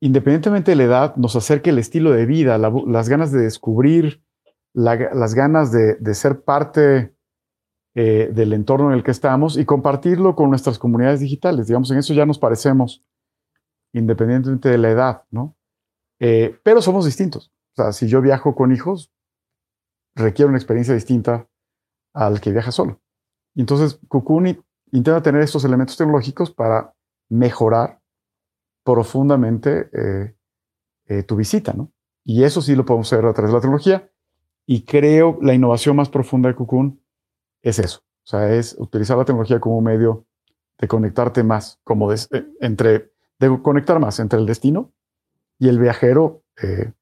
Independientemente 0.00 0.72
de 0.72 0.76
la 0.76 0.84
edad, 0.84 1.16
nos 1.16 1.34
acerca 1.36 1.70
el 1.70 1.78
estilo 1.78 2.12
de 2.12 2.26
vida, 2.26 2.58
las 2.58 3.08
ganas 3.08 3.32
de 3.32 3.40
descubrir, 3.40 4.22
las 4.74 5.34
ganas 5.34 5.72
de, 5.72 5.96
de 5.96 6.14
ser 6.14 6.42
parte 6.42 7.16
eh, 8.00 8.30
del 8.32 8.52
entorno 8.52 8.92
en 8.92 8.96
el 8.96 9.02
que 9.02 9.10
estamos 9.10 9.56
y 9.56 9.64
compartirlo 9.64 10.36
con 10.36 10.50
nuestras 10.50 10.78
comunidades 10.78 11.18
digitales. 11.18 11.66
Digamos, 11.66 11.90
en 11.90 11.98
eso 11.98 12.14
ya 12.14 12.26
nos 12.26 12.38
parecemos, 12.38 13.04
independientemente 13.92 14.68
de 14.68 14.78
la 14.78 14.90
edad, 14.90 15.24
¿no? 15.30 15.56
Eh, 16.20 16.56
pero 16.62 16.80
somos 16.80 17.06
distintos. 17.06 17.50
O 17.72 17.82
sea, 17.82 17.92
si 17.92 18.06
yo 18.06 18.20
viajo 18.20 18.54
con 18.54 18.72
hijos, 18.72 19.10
requiere 20.14 20.48
una 20.48 20.58
experiencia 20.58 20.94
distinta 20.94 21.48
al 22.18 22.40
que 22.40 22.50
viaja 22.50 22.72
solo. 22.72 23.00
Entonces, 23.54 24.00
Kukuni 24.08 24.58
intenta 24.92 25.22
tener 25.22 25.42
estos 25.42 25.64
elementos 25.64 25.96
tecnológicos 25.96 26.50
para 26.50 26.94
mejorar 27.28 28.00
profundamente 28.84 29.90
eh, 29.92 31.22
tu 31.24 31.36
visita, 31.36 31.72
¿no? 31.72 31.92
Y 32.24 32.44
eso 32.44 32.60
sí 32.60 32.74
lo 32.74 32.84
podemos 32.84 33.10
hacer 33.10 33.24
a 33.24 33.32
través 33.32 33.50
de 33.50 33.56
la 33.56 33.60
tecnología. 33.60 34.10
Y 34.66 34.84
creo 34.84 35.38
la 35.40 35.54
innovación 35.54 35.96
más 35.96 36.08
profunda 36.10 36.48
de 36.48 36.54
Cocoon 36.54 37.00
es 37.62 37.78
eso. 37.78 38.00
O 38.00 38.30
sea, 38.30 38.52
es 38.52 38.76
utilizar 38.78 39.16
la 39.16 39.24
tecnología 39.24 39.60
como 39.60 39.78
un 39.78 39.84
medio 39.84 40.26
de 40.78 40.88
conectarte 40.88 41.42
más, 41.42 41.80
como 41.84 42.10
de, 42.10 42.20
eh, 42.32 42.46
entre, 42.60 43.12
de 43.38 43.62
conectar 43.62 43.98
más 43.98 44.20
entre 44.20 44.38
el 44.38 44.46
destino 44.46 44.92
y 45.58 45.68
el 45.68 45.78
viajero 45.78 46.42
eh, 46.62 46.92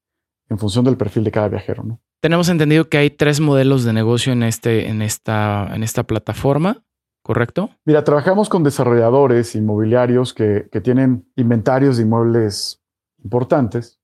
en 0.49 0.57
función 0.57 0.85
del 0.85 0.97
perfil 0.97 1.23
de 1.23 1.31
cada 1.31 1.49
viajero, 1.49 1.83
¿no? 1.83 2.01
Tenemos 2.19 2.49
entendido 2.49 2.89
que 2.89 2.97
hay 2.97 3.09
tres 3.09 3.39
modelos 3.39 3.83
de 3.83 3.93
negocio 3.93 4.33
en, 4.33 4.43
este, 4.43 4.89
en, 4.89 5.01
esta, 5.01 5.73
en 5.75 5.83
esta 5.83 6.03
plataforma, 6.03 6.83
¿correcto? 7.21 7.69
Mira, 7.85 8.03
trabajamos 8.03 8.49
con 8.49 8.63
desarrolladores 8.63 9.55
inmobiliarios 9.55 10.33
que, 10.33 10.67
que 10.71 10.81
tienen 10.81 11.31
inventarios 11.35 11.97
de 11.97 12.03
inmuebles 12.03 12.81
importantes 13.23 13.99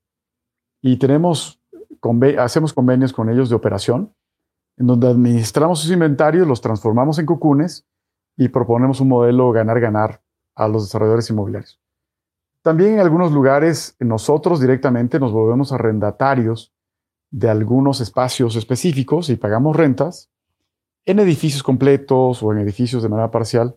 y 0.82 0.98
tenemos, 0.98 1.60
hacemos 2.38 2.74
convenios 2.74 3.14
con 3.14 3.30
ellos 3.30 3.50
de 3.50 3.56
operación 3.56 4.14
en 4.78 4.88
donde 4.88 5.08
administramos 5.08 5.80
sus 5.80 5.92
inventarios, 5.92 6.48
los 6.48 6.62
transformamos 6.62 7.20
en 7.20 7.26
cocunes 7.26 7.88
y 8.36 8.50
proponemos 8.50 9.00
un 9.00 9.10
modelo 9.10 9.52
ganar-ganar 9.52 10.22
a 10.56 10.68
los 10.68 10.84
desarrolladores 10.84 11.30
inmobiliarios. 11.30 11.80
También 12.62 12.94
en 12.94 13.00
algunos 13.00 13.32
lugares 13.32 13.96
nosotros 14.00 14.60
directamente 14.60 15.20
nos 15.20 15.32
volvemos 15.32 15.72
arrendatarios 15.72 16.73
de 17.34 17.50
algunos 17.50 18.00
espacios 18.00 18.56
específicos 18.56 19.30
y 19.30 19.36
pagamos 19.36 19.76
rentas 19.76 20.30
en 21.04 21.20
edificios 21.20 21.64
completos 21.64 22.44
o 22.44 22.54
en 22.54 22.60
edificios 22.60 23.02
de 23.02 23.10
manera 23.10 23.32
parcial. 23.32 23.76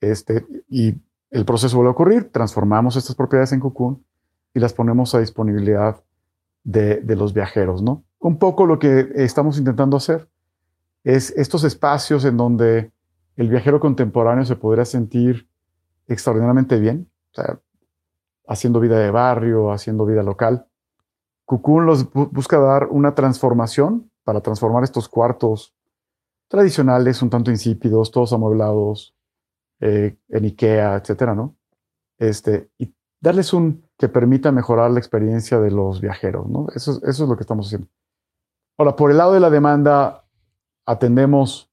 Este, 0.00 0.44
y 0.68 0.94
el 1.30 1.44
proceso 1.44 1.76
vuelve 1.76 1.90
a 1.90 1.92
ocurrir, 1.92 2.32
transformamos 2.32 2.96
estas 2.96 3.14
propiedades 3.14 3.52
en 3.52 3.60
Cocoon 3.60 4.04
y 4.52 4.58
las 4.58 4.74
ponemos 4.74 5.14
a 5.14 5.20
disponibilidad 5.20 6.02
de, 6.64 6.96
de 6.96 7.16
los 7.16 7.32
viajeros, 7.32 7.80
¿no? 7.80 8.04
un 8.20 8.38
poco 8.38 8.66
lo 8.66 8.78
que 8.78 9.08
estamos 9.14 9.58
intentando 9.58 9.96
hacer 9.96 10.28
es 11.02 11.30
estos 11.36 11.64
espacios 11.64 12.24
en 12.24 12.36
donde 12.36 12.92
el 13.36 13.48
viajero 13.48 13.80
contemporáneo 13.80 14.44
se 14.44 14.56
podría 14.56 14.84
sentir 14.84 15.48
extraordinariamente 16.06 16.78
bien, 16.78 17.10
haciendo 18.46 18.80
vida 18.80 18.98
de 18.98 19.10
barrio, 19.10 19.72
haciendo 19.72 20.04
vida 20.04 20.22
local. 20.22 20.66
Cocoon 21.50 21.84
los 21.84 22.12
busca 22.12 22.60
dar 22.60 22.86
una 22.92 23.16
transformación 23.16 24.08
para 24.22 24.40
transformar 24.40 24.84
estos 24.84 25.08
cuartos 25.08 25.74
tradicionales, 26.46 27.22
un 27.22 27.30
tanto 27.30 27.50
insípidos, 27.50 28.12
todos 28.12 28.32
amueblados, 28.32 29.16
eh, 29.80 30.16
en 30.28 30.44
Ikea, 30.44 30.94
etcétera, 30.94 31.34
¿no? 31.34 31.56
Este, 32.18 32.70
y 32.78 32.94
darles 33.20 33.52
un 33.52 33.84
que 33.98 34.08
permita 34.08 34.52
mejorar 34.52 34.92
la 34.92 35.00
experiencia 35.00 35.58
de 35.58 35.72
los 35.72 36.00
viajeros, 36.00 36.48
¿no? 36.48 36.68
Eso, 36.72 37.00
es 37.04 37.18
lo 37.18 37.34
que 37.34 37.42
estamos 37.42 37.66
haciendo. 37.66 37.88
Ahora, 38.78 38.94
por 38.94 39.10
el 39.10 39.16
lado 39.16 39.32
de 39.32 39.40
la 39.40 39.50
demanda, 39.50 40.24
atendemos 40.86 41.68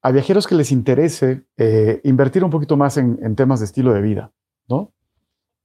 a 0.00 0.12
viajeros 0.12 0.46
que 0.46 0.54
les 0.54 0.72
interese 0.72 1.44
eh, 1.58 2.00
invertir 2.04 2.42
un 2.42 2.50
poquito 2.50 2.78
más 2.78 2.96
en, 2.96 3.36
temas 3.36 3.60
de 3.60 3.66
estilo 3.66 3.92
de 3.92 4.00
vida, 4.00 4.32
¿no? 4.66 4.94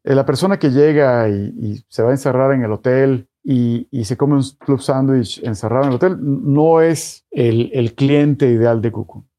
Eh, 0.09 0.15
la 0.15 0.25
persona 0.25 0.57
que 0.57 0.71
llega 0.71 1.29
y, 1.29 1.85
se 1.87 2.01
va 2.01 2.09
a 2.09 2.13
encerrar 2.13 2.53
en 2.53 2.63
el 2.63 2.71
hotel 2.71 3.29
y, 3.43 3.87
se 4.03 4.17
come 4.17 4.33
un 4.33 4.43
club 4.57 4.81
sandwich 4.81 5.39
encerrado 5.43 5.83
en 5.83 5.89
el 5.89 5.95
hotel 5.97 6.17
no 6.19 6.81
es 6.81 7.27
el, 7.29 7.93
cliente 7.93 8.47
ideal 8.47 8.81
de 8.81 8.91
Cocoon. 8.91 9.29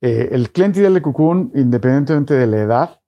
Eh, 0.00 0.30
el 0.32 0.50
cliente 0.50 0.80
ideal 0.80 0.94
de 0.94 1.02
Cocoon, 1.02 1.52
independientemente 1.54 2.34
de 2.34 2.48
la 2.48 2.56
edad, 2.58 3.00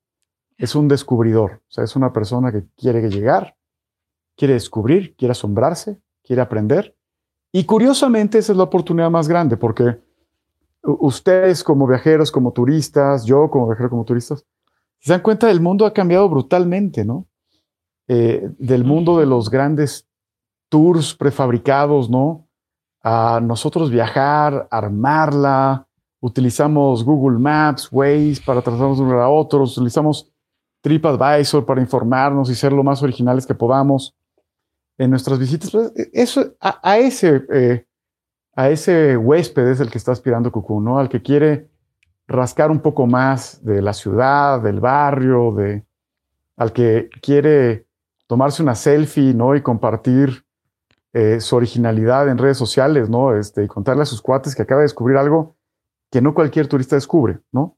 es 0.57 0.77
un 0.77 0.87
descubridor. 0.87 1.55
O 1.55 1.73
sea, 1.73 1.83
es 1.83 1.97
una 1.97 2.13
persona 2.13 2.53
que 2.53 2.63
quiere 2.77 3.09
llegar, 3.11 3.57
quiere 4.37 4.55
descubrir, 4.55 5.17
quiere 5.17 5.33
asombrarse, 5.33 6.01
quiere 6.23 6.41
aprender 6.41 6.97
y 7.51 7.65
curiosamente 7.65 8.39
esa 8.39 8.53
es 8.53 8.59
la 8.59 8.65
oportunidad 8.65 9.11
más 9.11 9.27
grande 9.27 9.57
porque 9.57 9.99
ustedes 10.85 11.65
como 11.65 11.89
viajeros, 11.89 12.31
como 12.31 12.53
turistas, 12.53 13.25
yo 13.25 13.51
como 13.51 13.67
viajero, 13.67 13.91
como 13.91 14.05
turistas, 14.05 14.47
se 15.01 15.13
dan 15.13 15.23
cuenta 15.23 15.47
del 15.47 15.61
mundo 15.61 15.87
ha 15.87 15.93
cambiado 15.93 16.29
brutalmente, 16.29 17.05
¿no? 17.05 17.27
Eh, 18.07 18.51
del 18.59 18.85
mundo 18.85 19.19
de 19.19 19.27
los 19.27 19.51
grandes 19.51 20.07
tours 20.69 21.15
prefabricados, 21.15 22.11
¿no? 22.11 22.47
A 23.03 23.41
nosotros 23.43 23.91
viajar, 23.91 24.69
armarla, 24.71 25.87
utilizamos 26.21 27.03
Google 27.03 27.39
Maps, 27.39 27.89
Waze 27.91 28.43
para 28.45 28.61
trasladarnos 28.61 28.99
de 28.99 29.05
un 29.05 29.11
lugar 29.11 29.25
a 29.25 29.31
otro, 29.31 29.63
utilizamos 29.63 30.31
TripAdvisor 30.83 31.65
para 31.65 31.81
informarnos 31.81 32.51
y 32.51 32.55
ser 32.55 32.73
lo 32.73 32.85
más 32.85 33.03
originales 33.03 33.47
que 33.47 33.55
podamos 33.55 34.15
en 34.99 35.11
nuestras 35.11 35.39
visitas. 35.39 35.71
Pues, 35.71 35.93
e, 35.97 36.11
eso, 36.13 36.53
a, 36.61 36.99
ese, 36.99 37.43
eh, 37.53 37.87
a 38.55 38.69
ese 38.69 39.17
huésped 39.17 39.67
es 39.67 39.81
el 39.81 39.91
que 39.91 39.99
está 39.99 40.13
aspirando 40.13 40.53
Cucú, 40.53 40.81
¿no? 40.81 40.99
Al 40.99 41.09
que 41.09 41.23
quiere 41.23 41.70
rascar 42.31 42.71
un 42.71 42.81
poco 42.81 43.07
más 43.07 43.63
de 43.65 43.83
la 43.83 43.93
ciudad, 43.93 44.63
del 44.63 44.81
barrio, 44.81 45.53
de, 45.53 45.85
al 46.57 46.73
que 46.73 47.11
quiere 47.21 47.87
tomarse 48.29 48.63
una 48.63 48.77
selfie, 48.77 49.35
¿no? 49.35 49.57
Y 49.57 49.63
compartir 49.63 50.45
eh, 51.13 51.41
su 51.41 51.57
originalidad 51.57 52.29
en 52.29 52.39
redes 52.39 52.57
sociales, 52.57 53.11
¿no? 53.11 53.35
Este, 53.35 53.65
y 53.65 53.67
contarle 53.67 54.03
a 54.03 54.07
sus 54.07 54.23
cuates 54.23 54.55
que 54.55 54.63
acaba 54.63 54.81
de 54.81 54.85
descubrir 54.85 55.17
algo 55.17 55.57
que 56.11 56.23
no 56.23 56.33
cualquier 56.33 56.69
turista 56.69 56.95
descubre, 56.95 57.41
¿no? 57.51 57.77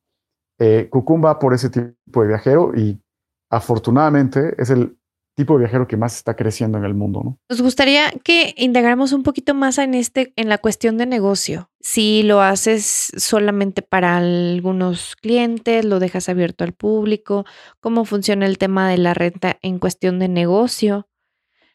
Eh, 0.58 0.90
va 0.92 1.38
por 1.38 1.54
ese 1.54 1.70
tipo 1.70 2.22
de 2.22 2.28
viajero 2.28 2.72
y 2.76 3.02
afortunadamente 3.50 4.54
es 4.58 4.68
el 4.68 4.98
tipo 5.34 5.54
de 5.54 5.60
viajero 5.60 5.88
que 5.88 5.96
más 5.96 6.16
está 6.16 6.36
creciendo 6.36 6.78
en 6.78 6.84
el 6.84 6.94
mundo, 6.94 7.22
¿no? 7.24 7.38
Nos 7.48 7.62
gustaría 7.62 8.10
que 8.22 8.54
integráramos 8.56 9.12
un 9.12 9.22
poquito 9.22 9.54
más 9.54 9.78
en 9.78 9.94
este, 9.94 10.32
en 10.36 10.48
la 10.48 10.58
cuestión 10.58 10.98
de 10.98 11.06
negocio. 11.06 11.70
Si 11.80 12.22
lo 12.22 12.42
haces 12.42 13.12
solamente 13.16 13.82
para 13.82 14.18
algunos 14.18 15.16
clientes, 15.16 15.84
lo 15.84 16.00
dejas 16.00 16.28
abierto 16.28 16.64
al 16.64 16.72
público, 16.72 17.44
cómo 17.80 18.04
funciona 18.04 18.46
el 18.46 18.58
tema 18.58 18.88
de 18.90 18.98
la 18.98 19.14
renta 19.14 19.58
en 19.62 19.78
cuestión 19.78 20.18
de 20.18 20.28
negocio. 20.28 21.08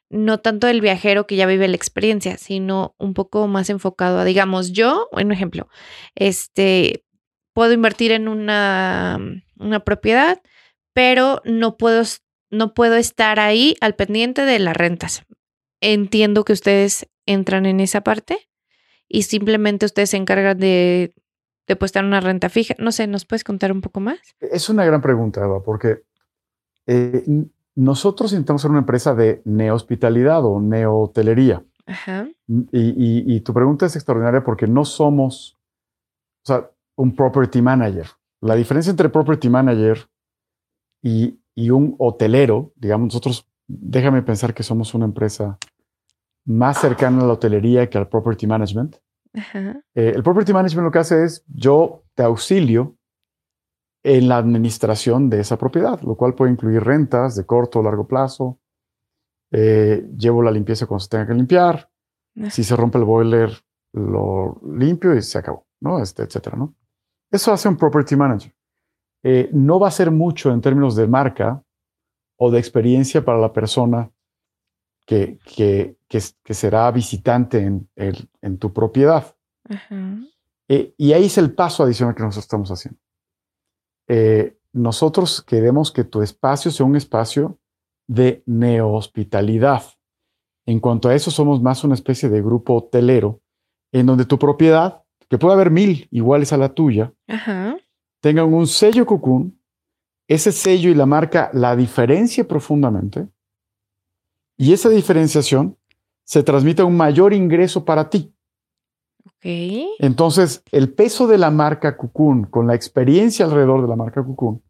No 0.09 0.39
tanto 0.39 0.67
el 0.67 0.79
viajero 0.79 1.27
que 1.27 1.35
ya 1.35 1.45
vive 1.45 1.67
la 1.67 1.75
experiencia, 1.75 2.37
sino 2.37 2.95
un 2.97 3.13
poco 3.13 3.47
más 3.47 3.69
enfocado 3.69 4.19
a, 4.19 4.25
digamos, 4.25 4.71
yo, 4.71 5.09
un 5.11 5.31
ejemplo, 5.31 5.67
este, 6.15 7.03
puedo 7.53 7.73
invertir 7.73 8.11
en 8.11 8.27
una, 8.27 9.19
una 9.57 9.79
propiedad, 9.81 10.41
pero 10.93 11.41
no 11.43 11.75
puedo 11.75 12.03
no 12.49 12.73
puedo 12.73 12.95
estar 12.95 13.39
ahí 13.39 13.75
al 13.81 13.95
pendiente 13.95 14.43
de 14.43 14.59
las 14.59 14.75
rentas. 14.75 15.25
Entiendo 15.81 16.43
que 16.43 16.53
ustedes 16.53 17.07
entran 17.25 17.65
en 17.65 17.79
esa 17.79 18.01
parte 18.01 18.49
y 19.07 19.23
simplemente 19.23 19.85
ustedes 19.85 20.11
se 20.11 20.17
encargan 20.17 20.57
de 20.57 21.13
depositar 21.67 22.05
una 22.05 22.21
renta 22.21 22.49
fija. 22.49 22.75
No 22.79 22.91
sé, 22.91 23.07
¿nos 23.07 23.25
puedes 23.25 23.43
contar 23.43 23.71
un 23.71 23.81
poco 23.81 23.99
más? 23.99 24.19
Es 24.39 24.69
una 24.69 24.85
gran 24.85 25.01
pregunta, 25.01 25.43
Eva, 25.43 25.61
porque 25.63 26.03
eh, 26.87 27.23
nosotros 27.75 28.31
intentamos 28.31 28.61
ser 28.61 28.71
una 28.71 28.79
empresa 28.79 29.13
de 29.13 29.41
nehospitalidad 29.45 30.43
o 30.45 30.59
neohotelería. 30.59 31.63
Ajá. 31.85 32.27
Y, 32.47 33.35
y, 33.35 33.39
tu 33.41 33.53
pregunta 33.53 33.85
es 33.85 33.95
extraordinaria 33.95 34.43
porque 34.43 34.67
no 34.67 34.83
somos, 34.83 35.57
o 36.43 36.47
sea, 36.47 36.69
un 36.95 37.15
property 37.15 37.61
manager. 37.61 38.07
La 38.41 38.55
diferencia 38.55 38.89
entre 38.89 39.09
property 39.09 39.49
manager 39.49 40.09
y 41.01 41.39
y 41.57 41.71
un 41.71 41.95
hotelero, 41.97 42.71
digamos, 42.75 43.07
nosotros, 43.07 43.49
déjame 43.67 44.21
pensar 44.21 44.53
que 44.53 44.61
somos 44.61 44.93
una 44.93 45.05
empresa 45.05 45.57
más 46.45 46.79
cercana 46.79 47.23
a 47.23 47.25
la 47.25 47.33
hotelería 47.33 47.89
que 47.89 47.97
al 47.97 48.07
property 48.07 48.45
management. 48.45 48.97
Eh, 49.95 50.13
el 50.15 50.21
property 50.21 50.53
management 50.53 50.85
lo 50.85 50.91
que 50.91 50.99
hace 50.99 51.23
es, 51.23 51.43
yo 51.47 52.03
te 52.13 52.21
auxilio 52.21 52.95
en 54.03 54.27
la 54.27 54.37
administración 54.37 55.31
de 55.31 55.39
esa 55.39 55.57
propiedad, 55.57 55.99
lo 56.01 56.15
cual 56.15 56.35
puede 56.35 56.51
incluir 56.51 56.83
rentas 56.83 57.35
de 57.35 57.47
corto 57.47 57.79
o 57.79 57.83
largo 57.83 58.07
plazo. 58.07 58.59
Eh, 59.51 60.07
llevo 60.15 60.43
la 60.43 60.51
limpieza 60.51 60.85
cuando 60.85 60.99
se 60.99 61.09
tenga 61.09 61.25
que 61.25 61.33
limpiar. 61.33 61.89
Si 62.51 62.63
se 62.63 62.75
rompe 62.75 62.99
el 62.99 63.03
boiler, 63.03 63.49
lo 63.93 64.61
limpio 64.63 65.15
y 65.15 65.23
se 65.23 65.39
acabó, 65.39 65.65
¿no? 65.81 66.03
Este, 66.03 66.21
etcétera, 66.21 66.55
¿no? 66.55 66.75
Eso 67.31 67.51
hace 67.51 67.67
un 67.67 67.77
property 67.77 68.15
manager. 68.15 68.53
Eh, 69.23 69.49
no 69.53 69.79
va 69.79 69.87
a 69.87 69.91
ser 69.91 70.11
mucho 70.11 70.51
en 70.51 70.61
términos 70.61 70.95
de 70.95 71.07
marca 71.07 71.63
o 72.37 72.51
de 72.51 72.59
experiencia 72.59 73.25
para 73.25 73.39
la 73.39 73.51
persona 73.51 74.11
que, 75.05 75.39
que, 75.45 75.97
que, 76.07 76.53
será 76.53 76.91
visitante 76.91 77.61
en, 77.61 77.89
en 77.95 78.57
tu 78.57 78.73
propiedad. 78.73 79.35
Eh, 80.67 80.93
y 80.97 81.13
ahí 81.13 81.25
es 81.25 81.37
el 81.37 81.53
paso 81.53 81.83
adicional 81.83 82.15
que 82.15 82.23
nosotros 82.23 82.45
estamos 82.45 82.71
haciendo. 82.71 82.99
Eh, 84.07 84.57
nosotros 84.73 85.41
queremos 85.41 85.91
que 85.91 86.03
tu 86.03 86.21
espacio 86.21 86.71
sea 86.71 86.85
un 86.85 86.95
espacio 86.95 87.59
de 88.07 88.43
neohospitalidad. 88.45 89.83
En 90.65 90.79
cuanto 90.79 91.09
a 91.09 91.15
eso, 91.15 91.31
somos 91.31 91.61
más 91.61 91.83
una 91.83 91.93
especie 91.93 92.29
de 92.29 92.41
grupo 92.41 92.75
hotelero 92.75 93.41
en 93.91 94.05
donde 94.05 94.25
tu 94.25 94.37
propiedad, 94.37 95.03
que 95.29 95.37
puede 95.37 95.55
haber 95.55 95.71
mil 95.71 96.07
iguales 96.11 96.51
a 96.53 96.57
la 96.57 96.73
tuya, 96.73 97.13
tengan 98.19 98.53
un 98.53 98.67
sello 98.67 99.05
Cocoon, 99.05 99.59
ese 100.27 100.51
sello 100.51 100.89
y 100.89 100.95
la 100.95 101.05
marca 101.05 101.49
la 101.53 101.75
diferencia 101.75 102.47
profundamente 102.47 103.27
y 104.57 104.73
esa 104.73 104.89
diferenciación 104.89 105.77
se 106.23 106.43
transmite 106.43 106.81
a 106.81 106.85
un 106.85 106.97
mayor 106.97 107.33
ingreso 107.33 107.85
para 107.85 108.09
ti. 108.09 108.33
Entonces, 109.99 110.63
el 110.71 110.93
peso 110.93 111.27
de 111.27 111.37
la 111.37 111.51
marca 111.51 111.95
Cocoon, 111.95 112.45
con 112.45 112.67
la 112.67 112.75
experiencia 112.75 113.45
alrededor 113.45 113.83
de 113.83 113.87
la 113.87 113.95
marca 113.95 114.25
Cocoon, 114.25 114.61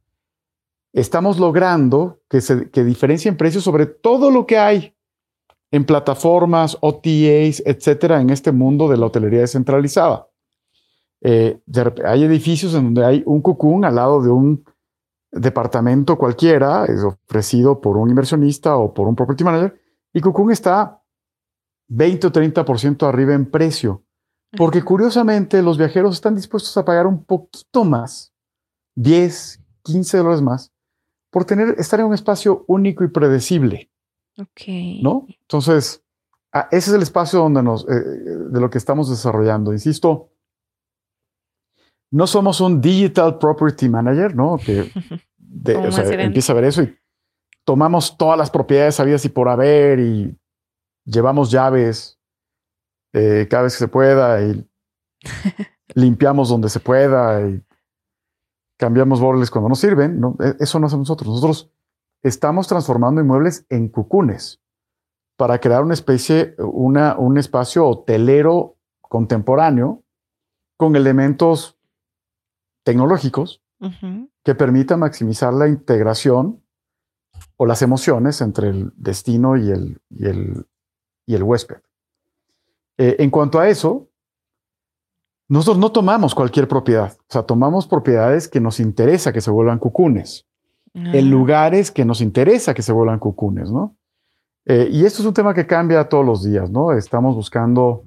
estamos 0.94 1.40
logrando 1.40 2.20
que 2.30 2.42
se 2.42 2.70
que 2.70 2.84
diferencien 2.84 3.38
precios 3.38 3.64
sobre 3.64 3.86
todo 3.86 4.30
lo 4.30 4.46
que 4.46 4.58
hay 4.58 4.94
en 5.72 5.86
plataformas, 5.86 6.78
OTAs, 6.82 7.64
etcétera, 7.66 8.22
en 8.22 8.30
este 8.30 8.52
mundo 8.52 8.88
de 8.88 8.98
la 8.98 9.06
hotelería 9.06 9.42
descentralizada. 9.42 10.27
Eh, 11.22 11.60
hay 12.06 12.24
edificios 12.24 12.74
en 12.76 12.86
donde 12.86 13.06
hay 13.06 13.24
un 13.26 13.42
Cocoon 13.42 13.86
al 13.86 13.96
lado 13.96 14.22
de 14.22 14.30
un 14.30 14.64
departamento 15.32 16.18
cualquiera, 16.18 16.86
es 16.86 17.04
ofrecido 17.04 17.82
por 17.82 17.98
un 17.98 18.10
inversionista 18.10 18.78
o 18.78 18.94
por 18.94 19.08
un 19.08 19.16
property 19.16 19.44
manager, 19.44 19.82
y 20.14 20.22
Cocoon 20.22 20.52
está 20.52 21.02
20 21.90 22.28
o 22.28 22.32
30% 22.32 23.08
arriba 23.08 23.34
en 23.34 23.50
precio. 23.50 24.04
Porque 24.58 24.82
curiosamente 24.82 25.62
los 25.62 25.78
viajeros 25.78 26.16
están 26.16 26.36
dispuestos 26.36 26.76
a 26.78 26.86
pagar 26.86 27.06
un 27.06 27.24
poquito 27.26 27.84
más, 27.84 28.34
10, 28.96 29.62
15 29.84 30.18
dólares 30.18 30.42
más, 30.42 30.72
por 31.30 31.46
tener, 31.46 31.76
estar 31.78 32.00
en 32.00 32.08
un 32.08 32.14
espacio 32.14 32.64
único 32.68 33.04
y 33.04 33.10
predecible. 33.10 33.92
Ok. 34.40 35.02
¿No? 35.02 35.28
Entonces, 35.42 36.02
ah, 36.54 36.70
ese 36.72 36.92
es 36.92 36.96
el 36.96 37.02
espacio 37.02 37.40
donde 37.40 37.62
nos, 37.62 37.88
eh, 37.90 37.94
de 37.94 38.60
lo 38.60 38.70
que 38.70 38.78
estamos 38.78 39.10
desarrollando. 39.10 39.74
Insisto, 39.74 40.30
no 42.12 42.28
somos 42.28 42.62
un 42.62 42.80
digital 42.82 43.38
property 43.38 43.90
manager, 43.90 44.36
¿no? 44.36 44.58
Que 44.58 44.92
empieza 45.66 46.52
a 46.52 46.56
ver 46.56 46.66
eso 46.66 46.84
y 46.84 46.98
tomamos 47.66 48.18
todas 48.18 48.38
las 48.38 48.50
propiedades 48.50 49.00
habidas 49.00 49.26
y 49.26 49.30
por 49.30 49.50
haber 49.50 50.00
y 50.00 50.38
llevamos 51.04 51.52
llaves 51.52 52.20
eh, 53.14 53.48
cada 53.50 53.64
vez 53.64 53.74
que 53.74 53.80
se 53.80 53.88
pueda 53.88 54.42
y 54.42 54.70
limpiamos 55.96 56.50
donde 56.50 56.70
se 56.70 56.80
pueda 56.80 57.48
y 57.48 57.62
cambiamos 58.78 59.20
borles 59.20 59.50
cuando 59.52 59.70
nos 59.70 59.80
sirven. 59.80 60.20
¿no? 60.20 60.38
E, 60.40 60.56
eso 60.60 60.80
no 60.80 60.88
hacemos 60.88 61.10
nosotros. 61.10 61.28
Nosotros 61.30 61.72
estamos 62.24 62.68
transformando 62.68 63.22
inmuebles 63.22 63.66
en 63.70 63.90
cucunes 63.90 64.62
para 65.38 65.60
crear 65.60 65.84
una 65.84 65.94
especie, 65.94 66.56
una, 66.58 67.18
un 67.18 67.38
espacio 67.38 67.86
hotelero 67.86 68.78
contemporáneo 69.02 70.04
con 70.78 70.96
elementos 70.96 71.77
tecnológicos 72.88 73.62
que 74.44 74.56
permitan 74.56 75.02
maximizar 75.02 75.54
la 75.54 75.68
integración 75.68 76.64
o 77.58 77.66
las 77.66 77.82
emociones 77.82 78.40
entre 78.40 78.70
el 78.70 78.94
destino 78.96 79.58
y 79.58 79.70
el, 79.72 80.02
y 80.10 80.26
el, 80.26 80.66
y 81.26 81.36
el 81.36 81.44
huésped. 81.44 81.82
Eh, 82.98 83.18
en 83.20 83.30
cuanto 83.30 83.60
a 83.60 83.68
eso, 83.68 84.08
nosotros 85.50 85.78
no 85.80 85.92
tomamos 85.92 86.34
cualquier 86.34 86.70
propiedad, 86.70 87.12
o 87.20 87.26
sea, 87.28 87.44
tomamos 87.44 87.88
propiedades 87.88 88.48
que 88.48 88.62
nos 88.62 88.80
interesa 88.80 89.34
que 89.34 89.42
se 89.42 89.52
vuelvan 89.52 89.80
cucunes, 89.80 90.48
en 90.94 91.14
ah. 91.14 91.22
lugares 91.30 91.92
que 91.92 92.06
nos 92.06 92.22
interesa 92.22 92.74
que 92.74 92.82
se 92.82 92.94
vuelvan 92.94 93.20
cucunes, 93.20 93.70
¿no? 93.70 93.98
Eh, 94.66 94.88
y 94.90 95.04
esto 95.04 95.22
es 95.22 95.28
un 95.28 95.34
tema 95.34 95.54
que 95.54 95.68
cambia 95.68 96.08
todos 96.08 96.26
los 96.26 96.42
días, 96.42 96.72
¿no? 96.72 96.94
Estamos 96.94 97.36
buscando 97.36 98.06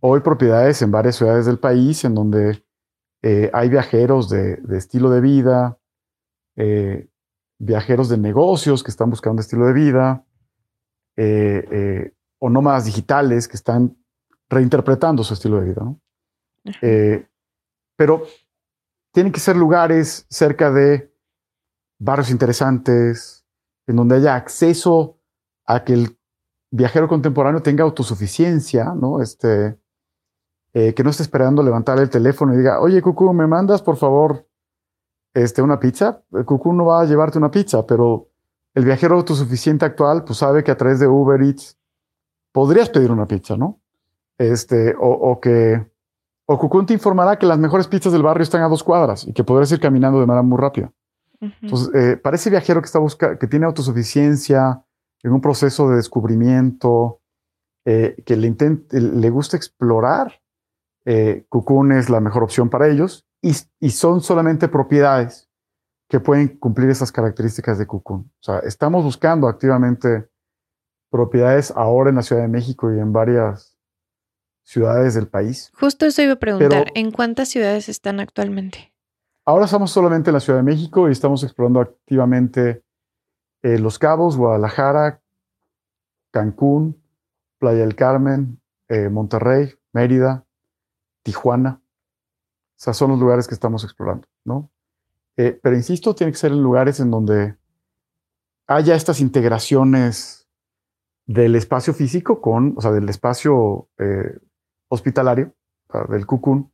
hoy 0.00 0.20
propiedades 0.20 0.82
en 0.82 0.90
varias 0.90 1.16
ciudades 1.16 1.46
del 1.46 1.58
país 1.58 2.04
en 2.04 2.14
donde 2.14 2.62
eh, 3.22 3.50
hay 3.52 3.68
viajeros 3.68 4.28
de, 4.28 4.60
estilo 4.70 5.10
de 5.10 5.20
vida, 5.20 5.78
viajeros 7.58 8.08
de 8.08 8.18
negocios 8.18 8.82
que 8.82 8.90
están 8.90 9.10
buscando 9.10 9.40
estilo 9.40 9.66
de 9.66 9.72
vida, 9.72 10.24
o 12.38 12.48
nómadas 12.50 12.86
digitales 12.86 13.46
que 13.46 13.56
están 13.56 13.96
reinterpretando 14.48 15.22
su 15.22 15.34
estilo 15.34 15.60
de 15.60 15.66
vida. 15.66 15.82
¿no? 15.82 16.00
Eh, 16.82 17.26
pero 17.96 18.24
tienen 19.12 19.32
que 19.32 19.40
ser 19.40 19.56
lugares 19.56 20.26
cerca 20.28 20.70
de 20.70 21.12
barrios 21.98 22.30
interesantes, 22.30 23.46
en 23.86 23.96
donde 23.96 24.16
haya 24.16 24.34
acceso 24.34 25.18
a 25.66 25.84
que 25.84 25.92
el 25.92 26.18
viajero 26.70 27.08
contemporáneo 27.08 27.62
tenga 27.62 27.84
autosuficiencia, 27.84 28.94
¿no? 28.94 29.20
Este, 29.20 29.78
eh, 30.72 30.94
que 30.94 31.02
no 31.02 31.10
esté 31.10 31.22
esperando 31.22 31.62
levantar 31.62 31.98
el 31.98 32.10
teléfono 32.10 32.54
y 32.54 32.58
diga, 32.58 32.80
oye, 32.80 33.02
Cucú, 33.02 33.32
¿me 33.32 33.46
mandas 33.46 33.82
por 33.82 33.96
favor 33.96 34.46
este, 35.34 35.62
una 35.62 35.78
pizza? 35.78 36.22
Cucú 36.46 36.72
no 36.72 36.86
va 36.86 37.02
a 37.02 37.04
llevarte 37.04 37.38
una 37.38 37.50
pizza, 37.50 37.86
pero 37.86 38.28
el 38.74 38.84
viajero 38.84 39.16
autosuficiente 39.16 39.84
actual 39.84 40.24
pues 40.24 40.38
sabe 40.38 40.62
que 40.62 40.70
a 40.70 40.76
través 40.76 41.00
de 41.00 41.08
Uber 41.08 41.42
Eats 41.42 41.78
podrías 42.52 42.88
pedir 42.88 43.10
una 43.10 43.26
pizza, 43.26 43.56
¿no? 43.56 43.80
Este, 44.38 44.94
o, 44.98 45.38
que, 45.40 45.86
o 46.46 46.58
Cucún 46.58 46.86
te 46.86 46.94
informará 46.94 47.38
que 47.38 47.46
las 47.46 47.58
mejores 47.58 47.88
pizzas 47.88 48.12
del 48.12 48.22
barrio 48.22 48.42
están 48.42 48.62
a 48.62 48.68
dos 48.68 48.82
cuadras 48.82 49.26
y 49.26 49.32
que 49.32 49.44
podrás 49.44 49.70
ir 49.72 49.80
caminando 49.80 50.18
de 50.18 50.26
manera 50.26 50.42
muy 50.42 50.58
rápida. 50.58 50.92
Entonces, 51.40 51.94
eh, 51.94 52.16
para 52.16 52.36
ese 52.36 52.50
viajero 52.50 52.80
que 52.80 52.86
está 52.86 52.98
buscando, 52.98 53.38
que 53.38 53.46
tiene 53.46 53.66
autosuficiencia, 53.66 54.84
en 55.22 55.32
un 55.32 55.40
proceso 55.40 55.88
de 55.88 55.96
descubrimiento, 55.96 57.20
eh, 57.84 58.22
que 58.24 58.36
le, 58.36 58.54
le 58.90 59.30
gusta 59.30 59.56
explorar, 59.56 60.40
eh, 61.04 61.46
es 61.96 62.10
la 62.10 62.20
mejor 62.20 62.42
opción 62.42 62.68
para 62.68 62.88
ellos 62.88 63.26
y, 63.42 63.54
y, 63.80 63.90
son 63.90 64.20
solamente 64.20 64.68
propiedades 64.68 65.48
que 66.08 66.20
pueden 66.20 66.48
cumplir 66.58 66.90
esas 66.90 67.10
características 67.10 67.78
de 67.78 67.86
Cocoon. 67.86 68.30
O 68.40 68.42
sea, 68.42 68.58
estamos 68.60 69.04
buscando 69.04 69.48
activamente 69.48 70.28
propiedades 71.10 71.72
ahora 71.74 72.10
en 72.10 72.16
la 72.16 72.22
Ciudad 72.22 72.42
de 72.42 72.48
México 72.48 72.92
y 72.92 72.98
en 72.98 73.12
varias 73.12 73.78
ciudades 74.62 75.14
del 75.14 75.28
país. 75.28 75.72
Justo 75.78 76.06
eso 76.06 76.22
iba 76.22 76.34
a 76.34 76.38
preguntar, 76.38 76.88
¿en 76.94 77.10
cuántas 77.10 77.48
ciudades 77.48 77.88
están 77.88 78.20
actualmente? 78.20 78.92
Ahora 79.44 79.64
estamos 79.64 79.90
solamente 79.90 80.30
en 80.30 80.34
la 80.34 80.40
Ciudad 80.40 80.58
de 80.58 80.64
México 80.64 81.08
y 81.08 81.12
estamos 81.12 81.42
explorando 81.42 81.80
activamente 81.80 82.84
eh, 83.62 83.78
Los 83.78 83.98
Cabos, 83.98 84.36
Guadalajara, 84.36 85.22
Cancún, 86.30 87.02
Playa 87.58 87.80
del 87.80 87.96
Carmen, 87.96 88.60
eh, 88.88 89.08
Monterrey, 89.08 89.74
Mérida, 89.92 90.46
Tijuana. 91.22 91.80
O 91.82 92.82
sea, 92.82 92.94
son 92.94 93.10
los 93.10 93.20
lugares 93.20 93.46
que 93.46 93.54
estamos 93.54 93.84
explorando, 93.84 94.26
¿no? 94.44 94.70
Eh, 95.36 95.58
pero 95.62 95.76
insisto, 95.76 96.14
tiene 96.14 96.32
que 96.32 96.38
ser 96.38 96.52
en 96.52 96.62
lugares 96.62 97.00
en 97.00 97.10
donde 97.10 97.56
haya 98.66 98.94
estas 98.94 99.20
integraciones 99.20 100.48
del 101.26 101.56
espacio 101.56 101.94
físico 101.94 102.40
con, 102.40 102.74
o 102.76 102.80
sea, 102.80 102.90
del 102.90 103.08
espacio 103.08 103.88
eh, 103.98 104.38
hospitalario, 104.88 105.54
del 106.08 106.26
cucún, 106.26 106.72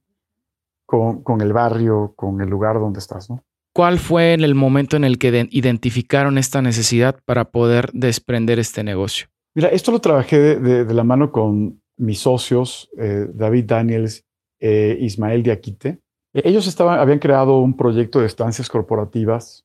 con, 0.84 1.22
con, 1.22 1.40
el 1.40 1.52
barrio, 1.52 2.12
con 2.16 2.40
el 2.40 2.48
lugar 2.48 2.78
donde 2.78 2.98
estás, 2.98 3.30
¿no? 3.30 3.42
¿Cuál 3.72 3.98
fue 3.98 4.32
el 4.32 4.54
momento 4.54 4.96
en 4.96 5.04
el 5.04 5.18
que 5.18 5.48
identificaron 5.50 6.38
esta 6.38 6.62
necesidad 6.62 7.20
para 7.26 7.50
poder 7.50 7.90
desprender 7.92 8.58
este 8.58 8.82
negocio? 8.82 9.26
Mira, 9.54 9.68
esto 9.68 9.92
lo 9.92 10.00
trabajé 10.00 10.56
de, 10.56 10.94
la 10.94 11.04
mano 11.04 11.30
con 11.30 11.82
mis 11.98 12.20
socios, 12.20 12.90
eh, 12.98 13.26
David 13.32 13.66
Daniels 13.66 14.25
e 14.58 14.98
Ismael 15.00 15.42
Diaquite. 15.42 16.00
Ellos 16.32 16.66
estaban, 16.66 16.98
habían 16.98 17.18
creado 17.18 17.60
un 17.60 17.76
proyecto 17.76 18.20
de 18.20 18.26
estancias 18.26 18.68
corporativas 18.68 19.64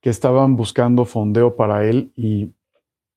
que 0.00 0.10
estaban 0.10 0.56
buscando 0.56 1.04
fondeo 1.04 1.56
para 1.56 1.84
él 1.84 2.12
y 2.16 2.52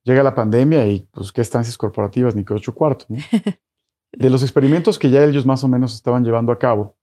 llega 0.03 0.23
la 0.23 0.35
pandemia 0.35 0.85
y 0.87 1.07
pues 1.11 1.31
qué 1.31 1.41
estancias 1.41 1.77
corporativas 1.77 2.35
ni 2.35 2.43
qué 2.43 2.53
ocho 2.53 2.73
cuartos. 2.73 3.07
De 4.11 4.29
los 4.29 4.43
experimentos 4.43 4.99
que 4.99 5.09
ya 5.09 5.23
ellos 5.23 5.45
más 5.45 5.63
o 5.63 5.67
menos 5.67 5.95
estaban 5.95 6.23
llevando 6.23 6.51
a 6.51 6.59
cabo, 6.59 6.95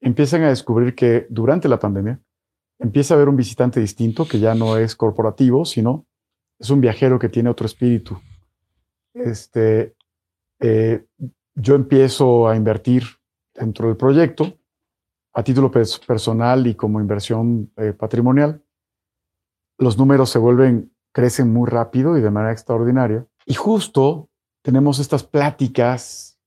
empiezan 0.00 0.42
a 0.42 0.50
descubrir 0.50 0.94
que 0.94 1.26
durante 1.28 1.68
la 1.68 1.78
pandemia 1.78 2.20
empieza 2.78 3.14
a 3.14 3.16
ver 3.16 3.28
un 3.28 3.36
visitante 3.36 3.80
distinto 3.80 4.28
que 4.28 4.38
ya 4.38 4.54
no 4.54 4.76
es 4.76 4.94
corporativo, 4.94 5.64
sino 5.64 6.06
es 6.58 6.70
un 6.70 6.80
viajero 6.80 7.18
que 7.18 7.28
tiene 7.28 7.50
otro 7.50 7.66
espíritu. 7.66 8.20
Este, 9.14 9.94
eh, 10.60 11.04
yo 11.54 11.74
empiezo 11.74 12.48
a 12.48 12.56
invertir 12.56 13.04
dentro 13.54 13.88
del 13.88 13.96
proyecto 13.96 14.58
a 15.34 15.42
título 15.42 15.70
personal 15.70 16.66
y 16.66 16.74
como 16.74 17.00
inversión 17.00 17.70
eh, 17.76 17.92
patrimonial. 17.92 18.62
Los 19.78 19.96
números 19.96 20.30
se 20.30 20.38
vuelven, 20.38 20.92
crecen 21.12 21.52
muy 21.52 21.68
rápido 21.68 22.18
y 22.18 22.20
de 22.20 22.30
manera 22.30 22.52
extraordinaria. 22.52 23.26
Y 23.46 23.54
justo 23.54 24.28
tenemos 24.62 24.98
estas 24.98 25.24
pláticas, 25.24 26.38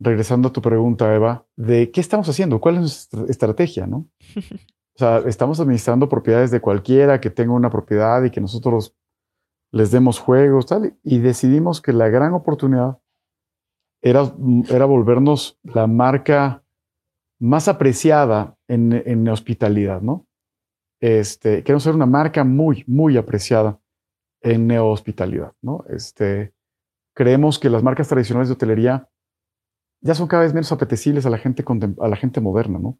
regresando 0.00 0.48
a 0.48 0.52
tu 0.52 0.62
pregunta, 0.62 1.14
Eva, 1.14 1.46
de 1.56 1.90
qué 1.90 2.00
estamos 2.00 2.28
haciendo, 2.28 2.60
cuál 2.60 2.76
es 2.76 2.80
nuestra 2.80 3.24
estrategia, 3.28 3.86
¿no? 3.86 4.06
O 4.94 4.98
sea, 4.98 5.18
estamos 5.18 5.60
administrando 5.60 6.08
propiedades 6.08 6.50
de 6.50 6.60
cualquiera 6.60 7.20
que 7.20 7.30
tenga 7.30 7.52
una 7.52 7.70
propiedad 7.70 8.20
y 8.24 8.30
que 8.32 8.40
nosotros 8.40 8.96
les 9.70 9.92
demos 9.92 10.18
juegos, 10.18 10.66
tal, 10.66 10.98
y 11.04 11.18
decidimos 11.20 11.80
que 11.80 11.92
la 11.92 12.08
gran 12.08 12.32
oportunidad 12.34 12.98
era, 14.02 14.32
era 14.68 14.84
volvernos 14.84 15.58
la 15.62 15.86
marca 15.86 16.62
más 17.40 17.68
apreciada 17.68 18.56
en, 18.66 18.92
en 18.92 19.28
hospitalidad, 19.28 20.02
¿no? 20.02 20.26
Este, 21.00 21.62
queremos 21.62 21.84
ser 21.84 21.94
una 21.94 22.06
marca 22.06 22.42
muy, 22.44 22.84
muy 22.86 23.16
apreciada 23.16 23.80
en 24.40 24.66
neohospitalidad, 24.66 25.52
¿no? 25.62 25.84
Este, 25.88 26.52
creemos 27.14 27.58
que 27.58 27.70
las 27.70 27.82
marcas 27.82 28.08
tradicionales 28.08 28.48
de 28.48 28.54
hotelería 28.54 29.08
ya 30.00 30.14
son 30.14 30.28
cada 30.28 30.42
vez 30.42 30.54
menos 30.54 30.70
apetecibles 30.72 31.26
a 31.26 31.30
la 31.30 31.38
gente, 31.38 31.64
a 32.00 32.08
la 32.08 32.16
gente 32.16 32.40
moderna, 32.40 32.78
¿no? 32.78 32.98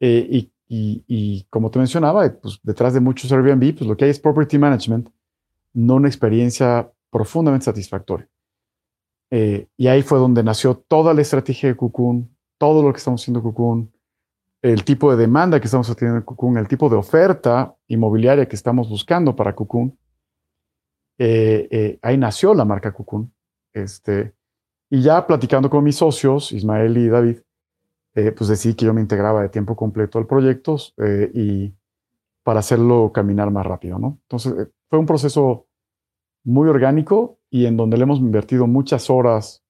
Eh, 0.00 0.26
y, 0.30 0.52
y, 0.68 1.44
como 1.44 1.70
te 1.70 1.78
mencionaba, 1.78 2.30
pues 2.40 2.60
detrás 2.62 2.92
de 2.92 3.00
muchos 3.00 3.32
Airbnb, 3.32 3.74
pues 3.74 3.88
lo 3.88 3.96
que 3.96 4.04
hay 4.04 4.10
es 4.10 4.20
property 4.20 4.58
management, 4.58 5.08
no 5.72 5.94
una 5.94 6.08
experiencia 6.08 6.92
profundamente 7.10 7.64
satisfactoria. 7.64 8.28
Eh, 9.30 9.66
y 9.76 9.88
ahí 9.88 10.02
fue 10.02 10.18
donde 10.18 10.42
nació 10.42 10.76
toda 10.76 11.12
la 11.14 11.20
estrategia 11.20 11.68
de 11.68 11.76
Cocoon, 11.76 12.34
todo 12.56 12.82
lo 12.82 12.92
que 12.92 12.98
estamos 12.98 13.20
haciendo 13.20 13.40
en 13.40 13.44
Cocoon, 13.44 13.92
el 14.62 14.84
tipo 14.84 15.10
de 15.10 15.16
demanda 15.16 15.60
que 15.60 15.66
estamos 15.66 15.94
teniendo 15.94 16.18
en 16.18 16.24
Cocoon, 16.24 16.56
el 16.56 16.66
tipo 16.66 16.88
de 16.88 16.96
oferta 16.96 17.76
inmobiliaria 17.86 18.48
que 18.48 18.56
estamos 18.56 18.88
buscando 18.88 19.36
para 19.36 19.54
Cocoon. 19.54 19.96
Eh, 21.18 21.68
eh, 21.70 21.98
ahí 22.02 22.16
nació 22.16 22.54
la 22.54 22.64
marca 22.64 22.92
Cocoon. 22.92 23.32
Este, 23.72 24.34
y 24.90 25.02
ya 25.02 25.26
platicando 25.26 25.70
con 25.70 25.84
mis 25.84 25.96
socios, 25.96 26.52
Ismael 26.52 26.96
y 26.96 27.08
David, 27.08 27.38
eh, 28.14 28.32
pues 28.32 28.48
decidí 28.48 28.74
que 28.74 28.86
yo 28.86 28.94
me 28.94 29.00
integraba 29.00 29.42
de 29.42 29.48
tiempo 29.48 29.76
completo 29.76 30.18
al 30.18 30.26
proyecto 30.26 30.76
y 31.34 31.72
para 32.42 32.60
hacerlo 32.60 33.12
caminar 33.12 33.50
más 33.50 33.66
rápido, 33.66 33.98
¿no? 33.98 34.18
Entonces, 34.22 34.68
fue 34.88 34.98
un 34.98 35.06
proceso 35.06 35.66
muy 36.44 36.68
orgánico 36.68 37.37
y 37.50 37.66
en 37.66 37.76
donde 37.76 37.96
le 37.96 38.04
hemos 38.04 38.18
invertido 38.18 38.66
muchas 38.66 39.10
horas 39.10 39.64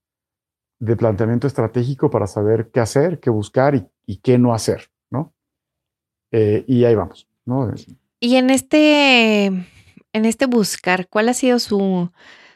de 0.81 0.97
planteamiento 0.97 1.47
estratégico 1.47 2.11
para 2.11 2.27
saber 2.27 2.71
qué 2.73 2.81
hacer, 2.81 3.21
qué 3.21 3.31
buscar 3.31 3.75
y, 4.07 4.17
qué 4.19 4.39
no 4.39 4.55
hacer, 4.55 4.91
¿no? 5.11 5.35
Eh, 6.33 6.65
y 6.67 6.85
ahí 6.85 6.95
vamos, 6.95 7.29
¿no? 7.45 7.73
Y 8.21 8.37
en 8.37 8.51
este, 8.51 9.47
en 9.47 10.25
este 10.25 10.47
buscar, 10.47 11.09
¿cuál 11.09 11.29
ha 11.29 11.35
sido 11.35 11.59
su, 11.59 12.11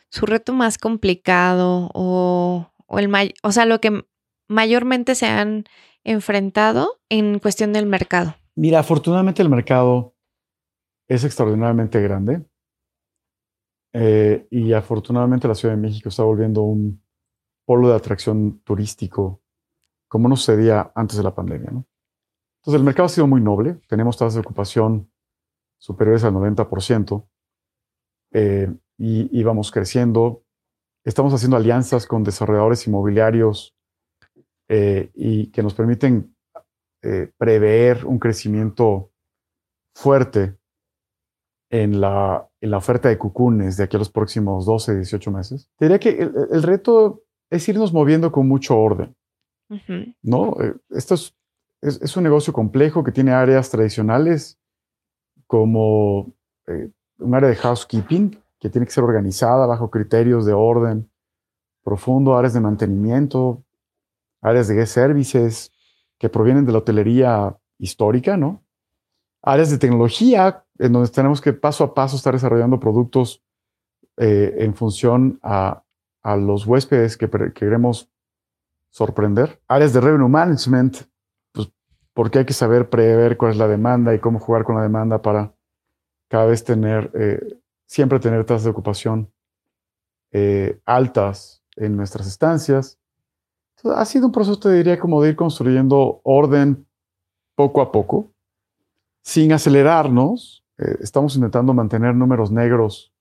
su 0.09 0.27
reto 0.27 0.53
más 0.53 0.79
complicado 0.79 1.91
o, 1.95 2.71
o 2.87 2.99
el 2.99 3.35
o 3.43 3.53
sea, 3.53 3.67
lo 3.67 3.81
que 3.81 4.05
mayormente 4.49 5.15
se 5.15 5.27
han 5.27 5.65
enfrentado 6.05 7.01
en 7.09 7.39
cuestión 7.39 7.73
del 7.73 7.87
mercado? 7.87 8.37
Mira, 8.55 8.81
afortunadamente 8.81 9.43
el 9.43 9.49
mercado 9.49 10.15
es 11.09 11.25
extraordinariamente 11.25 12.01
grande 12.01 12.43
eh, 13.93 14.47
y 14.51 14.73
afortunadamente 14.73 15.49
la 15.49 15.55
Ciudad 15.55 15.75
de 15.75 15.81
México 15.81 16.09
está 16.09 16.23
volviendo 16.23 16.63
un 16.63 17.03
polo 17.65 17.89
de 17.89 17.97
atracción 17.97 18.61
turístico, 18.61 19.43
como 20.09 20.29
no 20.29 20.37
sucedía 20.37 20.93
antes 20.95 21.17
de 21.17 21.23
la 21.23 21.35
pandemia. 21.35 21.69
Entonces, 21.69 22.79
el 22.79 22.85
mercado 22.85 23.07
ha 23.07 23.11
sido 23.11 23.27
muy 23.27 23.41
noble. 23.41 23.81
Tenemos 23.89 24.17
tasas 24.17 24.35
de 24.35 24.41
ocupación 24.41 25.11
superiores 25.79 26.25
al 26.25 26.33
90%. 26.35 27.27
Eh, 28.33 28.73
y, 28.99 29.43
vamos 29.43 29.71
creciendo. 29.73 30.45
Estamos 31.05 31.35
haciendo 31.35 31.57
alianzas 31.57 32.07
con 32.07 32.23
desarrolladores 32.23 32.87
inmobiliarios 32.87 33.75
eh, 34.69 35.11
y 35.15 35.51
que 35.51 35.63
nos 35.63 35.75
permiten 35.75 36.35
prever 37.37 38.07
un 38.07 38.21
crecimiento 38.21 39.11
fuerte 39.93 40.57
en 41.73 42.03
la, 42.03 42.47
en 42.61 42.71
la 42.71 42.77
oferta 42.77 43.09
de 43.09 43.17
cucunes 43.17 43.79
de 43.79 43.85
aquí 43.85 43.97
a 43.97 43.99
los 43.99 44.11
próximos 44.11 44.67
12, 44.67 44.95
18 44.97 45.31
meses. 45.31 45.71
Te 45.79 45.87
diría 45.87 45.99
que 45.99 46.11
el, 46.11 46.33
el 46.53 46.63
reto 46.63 47.23
es 47.51 47.67
irnos 47.67 47.95
moviendo 47.95 48.31
con 48.31 48.47
mucho 48.47 48.79
orden. 48.79 49.17
¿no? 50.23 50.55
Eh, 50.61 50.75
esto 50.91 51.15
es, 51.15 51.35
es, 51.81 52.15
un 52.15 52.25
negocio 52.25 52.53
complejo 52.53 53.03
que 53.03 53.11
tiene 53.11 53.33
áreas 53.33 53.71
tradicionales 53.71 54.59
como 55.47 56.35
eh, 56.67 56.91
un 57.19 57.35
área 57.35 57.49
de 57.49 57.57
housekeeping 57.57 58.39
que 58.61 58.69
tiene 58.69 58.87
que 58.87 58.93
ser 58.93 59.05
organizada 59.05 59.65
bajo 59.65 59.91
criterios 59.91 60.45
de 60.45 60.53
orden 60.53 61.11
profundo, 61.83 62.37
áreas 62.37 62.53
de 62.53 62.61
mantenimiento, 62.61 63.65
áreas 64.43 64.69
de 64.69 64.75
guest 64.75 64.93
services 64.93 65.73
que 66.19 66.29
provienen 66.29 66.67
de 66.67 66.73
la 66.73 66.79
hotelería 66.79 67.57
histórica, 67.79 68.37
¿no? 68.37 68.63
Áreas 69.43 69.71
de 69.71 69.79
tecnología 69.79 70.65
en 70.79 70.93
donde 70.93 71.11
tenemos 71.11 71.41
que 71.41 71.53
paso 71.53 71.85
a 71.85 71.95
paso 71.95 72.17
estar 72.17 72.33
desarrollando 72.33 72.81
productos 72.81 73.43
eh, 74.17 74.55
en 74.59 74.75
función 74.75 75.39
a, 75.43 75.83
a 76.23 76.37
los 76.37 76.67
huéspedes 76.67 77.17
que, 77.17 77.29
queremos 77.55 78.09
sorprender. 78.91 79.61
Áreas 79.69 79.93
de 79.93 80.01
revenue 80.01 80.29
management, 80.29 80.99
pues 81.53 81.69
porque 82.13 82.41
hay 82.41 82.45
que 82.45 82.53
saber 82.53 82.89
prever 82.89 83.37
cuál 83.37 83.53
es 83.53 83.57
la 83.57 83.69
demanda 83.69 84.15
y 84.15 84.19
cómo 84.19 84.39
jugar 84.39 84.65
con 84.65 84.77
la 84.77 84.83
demanda 84.83 85.21
para 85.21 85.53
cada 86.29 86.47
vez 86.47 86.65
tener, 86.65 87.11
eh, 87.15 87.59
siempre 87.87 88.21
tener 88.21 88.45
tasas 88.45 88.65
de 88.65 88.71
ocupación 88.71 89.31
eh, 90.31 90.81
altas 90.87 91.63
en 91.77 91.97
nuestras 91.97 92.27
estancias. 92.27 92.99
ha 93.85 94.05
sido 94.05 94.27
un 94.27 94.33
proceso, 94.33 94.59
te 94.59 94.73
diría, 94.73 94.99
como 94.99 95.23
de 95.23 95.31
ir 95.31 95.37
construyendo 95.37 96.21
orden 96.23 96.87
poco 97.55 97.83
a 97.83 97.93
poco, 97.93 98.32
sin 99.23 99.53
acelerarnos. 99.53 100.65
Eh, 100.79 100.99
estamos 101.01 101.35
intentando 101.37 101.73
mantener 101.73 102.15
números 102.15 102.51
negros 102.51 103.13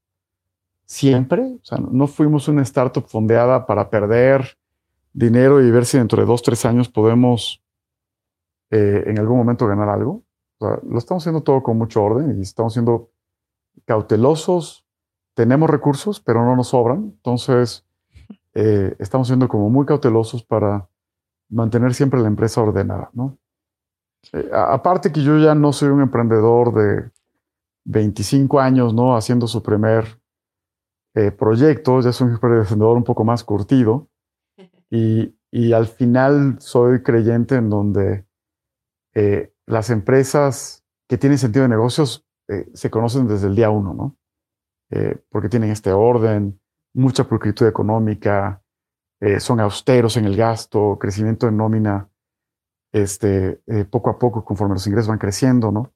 siempre. 0.86 1.44
O 1.62 1.64
sea, 1.64 1.78
no 1.78 2.08
fuimos 2.08 2.48
una 2.48 2.64
startup 2.64 3.08
fondeada 3.08 3.66
para 3.66 3.90
perder 3.90 4.58
dinero 5.14 5.62
y 5.62 5.72
ver 5.72 5.86
si 5.86 5.98
dentro 5.98 6.22
de 6.22 6.28
dos, 6.28 6.42
tres 6.42 6.66
años 6.66 6.90
podemos 6.90 7.64
eh, 8.72 9.04
en 9.08 9.20
algún 9.20 9.38
momento 9.38 9.68
ganar 9.68 9.90
algo. 9.90 10.24
O 10.60 10.68
sea, 10.68 10.80
lo 10.88 10.98
estamos 10.98 11.24
haciendo 11.24 11.44
todo 11.44 11.64
con 11.64 11.78
mucho 11.78 12.04
orden 12.04 12.38
y 12.38 12.42
estamos 12.42 12.74
siendo 12.74 13.10
cautelosos. 13.86 14.86
Tenemos 15.34 15.70
recursos, 15.70 16.20
pero 16.20 16.44
no 16.44 16.56
nos 16.56 16.70
sobran. 16.70 17.14
Entonces, 17.16 17.86
eh, 18.54 18.96
estamos 19.00 19.28
siendo 19.28 19.48
como 19.48 19.70
muy 19.70 19.86
cautelosos 19.86 20.44
para 20.44 20.88
mantener 21.50 21.94
siempre 21.94 22.20
la 22.20 22.28
empresa 22.28 22.62
ordenada, 22.62 23.10
¿no? 23.14 23.38
Eh, 24.34 24.50
aparte 24.54 25.12
que 25.12 25.24
yo 25.24 25.38
ya 25.38 25.56
no 25.56 25.74
soy 25.74 25.90
un 25.90 26.02
emprendedor 26.02 26.74
de 26.74 27.12
25 27.86 28.60
años, 28.60 28.94
¿no? 28.94 29.16
Haciendo 29.16 29.48
su 29.48 29.62
primer 29.64 30.20
eh, 31.16 31.32
proyectos, 31.32 32.06
ya 32.06 32.12
soy 32.12 32.28
un 32.28 32.34
emprendedor 32.34 32.98
un 32.98 33.04
poco 33.04 33.24
más 33.24 33.44
curtido 33.44 34.10
y, 34.90 35.36
y, 35.52 35.74
al 35.74 35.88
final 35.88 36.58
soy 36.60 37.04
creyente 37.04 37.56
en 37.56 37.70
donde 37.70 38.26
eh, 39.14 39.54
las 39.66 39.90
empresas 39.90 40.86
que 41.10 41.18
tienen 41.18 41.38
sentido 41.38 41.64
de 41.64 41.70
negocios 41.70 42.26
se 42.74 42.90
conocen 42.90 43.30
desde 43.30 43.48
el 43.48 43.56
día 43.56 43.70
uno, 43.70 43.94
¿no? 43.94 44.18
porque 45.30 45.48
tienen 45.48 45.70
este 45.70 45.94
orden, 45.94 46.60
mucha 46.94 47.24
pulcritud 47.24 47.66
económica, 47.66 48.62
son 49.40 49.62
austeros 49.62 50.18
en 50.18 50.26
el 50.26 50.36
gasto, 50.36 50.98
crecimiento 51.00 51.46
de 51.46 51.54
nómina, 51.54 52.11
este, 52.92 53.62
poco 53.90 54.10
a 54.10 54.20
poco 54.20 54.44
conforme 54.44 54.76
los 54.76 54.88
ingresos 54.88 55.08
van 55.08 55.20
creciendo, 55.20 55.72
¿no? 55.72 55.94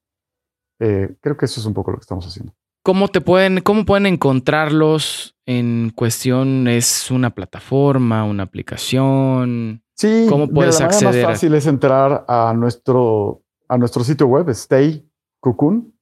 creo 0.78 1.38
que 1.38 1.46
eso 1.46 1.62
es 1.62 1.66
un 1.66 1.74
poco 1.74 1.92
lo 1.92 1.98
que 1.98 2.02
estamos 2.02 2.26
haciendo. 2.28 2.54
¿Cómo 2.84 3.08
te 3.08 3.20
pueden, 3.20 3.62
cómo 3.62 3.84
pueden 3.84 4.06
encontrarlos 4.06 5.36
en 5.48 5.92
cuestión? 5.96 6.68
¿Es 6.68 7.10
una 7.10 7.32
plataforma, 7.32 8.24
una 8.26 8.44
aplicación? 8.44 9.82
Sí, 9.96 10.28
¿cómo 10.30 10.48
puedes 10.48 10.80
la 10.80 10.86
acceder? 10.86 11.24
más 11.24 11.34
fácil 11.34 11.56
es 11.56 11.66
entrar 11.66 12.26
a 12.28 12.54
nuestro, 12.56 13.42
a 13.68 13.78
nuestro 13.80 14.04
sitio 14.04 14.28
web, 14.28 14.50
Stay 14.50 15.10
Cocoon. 15.40 15.98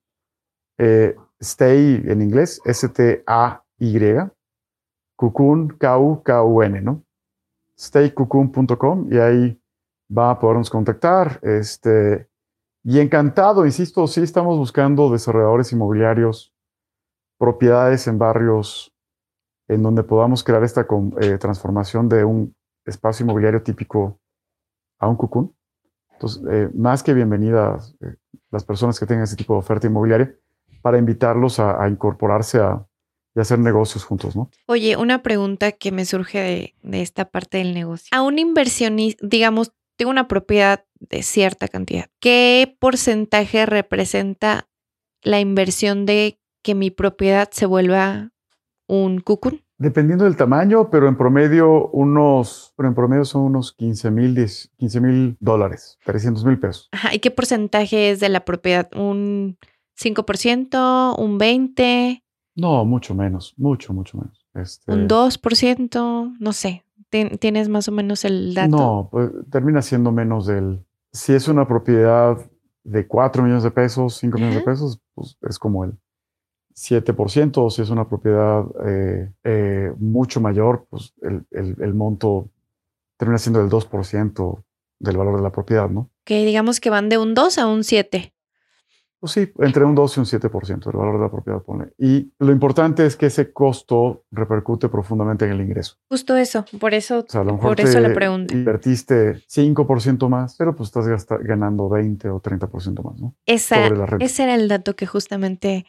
Eh, 0.77 1.15
stay 1.39 2.03
en 2.05 2.21
inglés, 2.21 2.59
S-T-A-Y. 2.65 4.31
Cocoon, 5.15 5.69
K-U-K-U-N, 5.77 6.81
¿no? 6.81 7.03
staycocoon.com 7.77 9.07
y 9.11 9.17
ahí 9.17 9.62
va 10.15 10.31
a 10.31 10.39
podernos 10.39 10.69
contactar. 10.69 11.39
Este, 11.41 12.29
Y 12.83 12.99
encantado, 12.99 13.65
insisto, 13.65 14.07
sí 14.07 14.21
estamos 14.21 14.57
buscando 14.57 15.09
desarrolladores 15.09 15.71
inmobiliarios, 15.71 16.53
propiedades 17.37 18.07
en 18.07 18.17
barrios 18.19 18.93
en 19.67 19.81
donde 19.81 20.03
podamos 20.03 20.43
crear 20.43 20.63
esta 20.63 20.85
eh, 21.21 21.37
transformación 21.37 22.09
de 22.09 22.25
un 22.25 22.53
espacio 22.85 23.23
inmobiliario 23.23 23.63
típico 23.63 24.19
a 24.99 25.07
un 25.07 25.15
cucún. 25.15 25.55
Entonces, 26.11 26.43
eh, 26.51 26.69
más 26.73 27.03
que 27.03 27.13
bienvenidas 27.13 27.95
eh, 28.01 28.15
las 28.51 28.63
personas 28.63 28.99
que 28.99 29.05
tengan 29.05 29.23
ese 29.23 29.35
tipo 29.35 29.53
de 29.53 29.59
oferta 29.59 29.87
inmobiliaria 29.87 30.35
para 30.81 30.97
invitarlos 30.97 31.59
a, 31.59 31.87
incorporarse 31.87 32.59
a, 32.59 32.85
y 33.33 33.39
hacer 33.39 33.57
negocios 33.59 34.03
juntos, 34.03 34.35
¿no? 34.35 34.49
Oye, 34.67 34.97
una 34.97 35.23
pregunta 35.23 35.71
que 35.71 35.93
me 35.93 36.03
surge 36.03 36.39
de, 36.39 36.75
de 36.83 37.01
esta 37.01 37.25
parte 37.25 37.59
del 37.59 37.73
negocio. 37.73 38.09
A 38.11 38.21
un 38.21 38.37
inversionista, 38.37 39.25
digamos, 39.25 39.71
tengo 40.03 40.11
una 40.11 40.27
propiedad 40.27 40.83
de 40.99 41.23
cierta 41.23 41.69
cantidad. 41.69 42.07
¿Qué 42.19 42.75
porcentaje 42.77 43.65
representa 43.65 44.67
la 45.21 45.39
inversión 45.39 46.05
de 46.05 46.41
que 46.61 46.75
mi 46.75 46.91
propiedad 46.91 47.47
se 47.53 47.65
vuelva 47.65 48.33
un 48.85 49.21
cucún? 49.21 49.61
Dependiendo 49.77 50.25
del 50.25 50.35
tamaño, 50.35 50.89
pero 50.89 51.07
en 51.07 51.15
promedio 51.15 51.87
unos, 51.91 52.73
pero 52.75 52.89
en 52.89 52.95
promedio 52.95 53.23
son 53.23 53.43
unos 53.43 53.71
15 53.71 54.11
mil 54.11 54.35
15 54.75 54.99
mil 54.99 55.37
dólares, 55.39 55.97
300 56.03 56.43
mil 56.43 56.59
pesos. 56.59 56.89
Ajá, 56.91 57.15
¿y 57.15 57.19
qué 57.19 57.31
porcentaje 57.31 58.09
es 58.09 58.19
de 58.19 58.27
la 58.27 58.43
propiedad? 58.43 58.89
¿Un 58.97 59.57
5%? 59.97 61.17
¿Un 61.17 61.39
20%? 61.39 62.23
No, 62.55 62.83
mucho 62.83 63.15
menos, 63.15 63.53
mucho, 63.55 63.93
mucho 63.93 64.17
menos. 64.17 64.45
Este... 64.53 64.91
¿Un 64.91 65.07
2%? 65.07 66.35
No 66.41 66.51
sé. 66.51 66.83
¿Tienes 67.39 67.69
más 67.69 67.87
o 67.87 67.91
menos 67.91 68.25
el 68.25 68.53
dato? 68.53 68.75
No, 68.75 69.09
pues 69.11 69.29
termina 69.51 69.81
siendo 69.81 70.11
menos 70.11 70.47
del... 70.47 70.83
Si 71.11 71.33
es 71.33 71.47
una 71.47 71.67
propiedad 71.67 72.37
de 72.83 73.07
4 73.07 73.43
millones 73.43 73.63
de 73.63 73.71
pesos, 73.71 74.17
5 74.17 74.37
millones 74.37 74.57
de 74.57 74.63
pesos, 74.63 74.99
pues 75.13 75.37
es 75.47 75.59
como 75.59 75.83
el 75.83 75.93
7%, 76.75 77.57
o 77.57 77.69
si 77.69 77.81
es 77.81 77.89
una 77.89 78.07
propiedad 78.07 78.65
eh, 78.85 79.31
eh, 79.43 79.93
mucho 79.97 80.41
mayor, 80.41 80.87
pues 80.89 81.13
el, 81.21 81.45
el, 81.51 81.93
monto 81.93 82.49
termina 83.17 83.37
siendo 83.37 83.61
el 83.61 83.69
2% 83.69 84.63
del 84.99 85.17
valor 85.17 85.37
de 85.37 85.43
la 85.43 85.51
propiedad, 85.51 85.89
¿no? 85.89 86.09
Que 86.23 86.45
digamos 86.45 86.79
que 86.79 86.89
van 86.89 87.09
de 87.09 87.17
un 87.17 87.35
2 87.35 87.57
a 87.59 87.67
un 87.67 87.83
7. 87.83 88.33
Pues 89.23 89.31
sí, 89.31 89.49
entre 89.59 89.85
un 89.85 89.95
2 89.95 90.17
y 90.17 90.19
un 90.19 90.25
7% 90.25 90.83
del 90.83 90.97
valor 90.97 91.15
de 91.15 91.21
la 91.21 91.31
propiedad, 91.31 91.61
pone. 91.61 91.93
Y 91.97 92.33
lo 92.39 92.51
importante 92.51 93.05
es 93.05 93.15
que 93.15 93.27
ese 93.27 93.53
costo 93.53 94.25
repercute 94.31 94.89
profundamente 94.89 95.45
en 95.45 95.51
el 95.51 95.61
ingreso. 95.61 95.95
Justo 96.09 96.35
eso, 96.35 96.65
por 96.77 96.93
eso, 96.93 97.25
por 97.61 97.79
eso 97.79 98.01
la 98.01 98.13
pregunta. 98.13 98.53
Invertiste 98.53 99.35
5% 99.47 100.27
más, 100.27 100.57
pero 100.57 100.75
pues 100.75 100.93
estás 100.93 101.25
ganando 101.39 101.87
20 101.87 102.31
o 102.31 102.41
30% 102.41 103.01
más, 103.01 103.21
¿no? 103.21 103.33
Esa, 103.45 103.87
ese 104.19 104.43
era 104.43 104.55
el 104.55 104.67
dato 104.67 104.97
que 104.97 105.07
justamente 105.07 105.85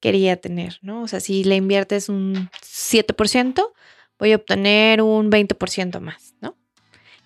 quería 0.00 0.40
tener, 0.40 0.78
¿no? 0.80 1.02
O 1.02 1.08
sea, 1.08 1.20
si 1.20 1.44
le 1.44 1.56
inviertes 1.56 2.08
un 2.08 2.48
7%, 2.62 3.64
voy 4.18 4.32
a 4.32 4.36
obtener 4.36 5.02
un 5.02 5.30
20% 5.30 6.00
más, 6.00 6.34
¿no? 6.40 6.56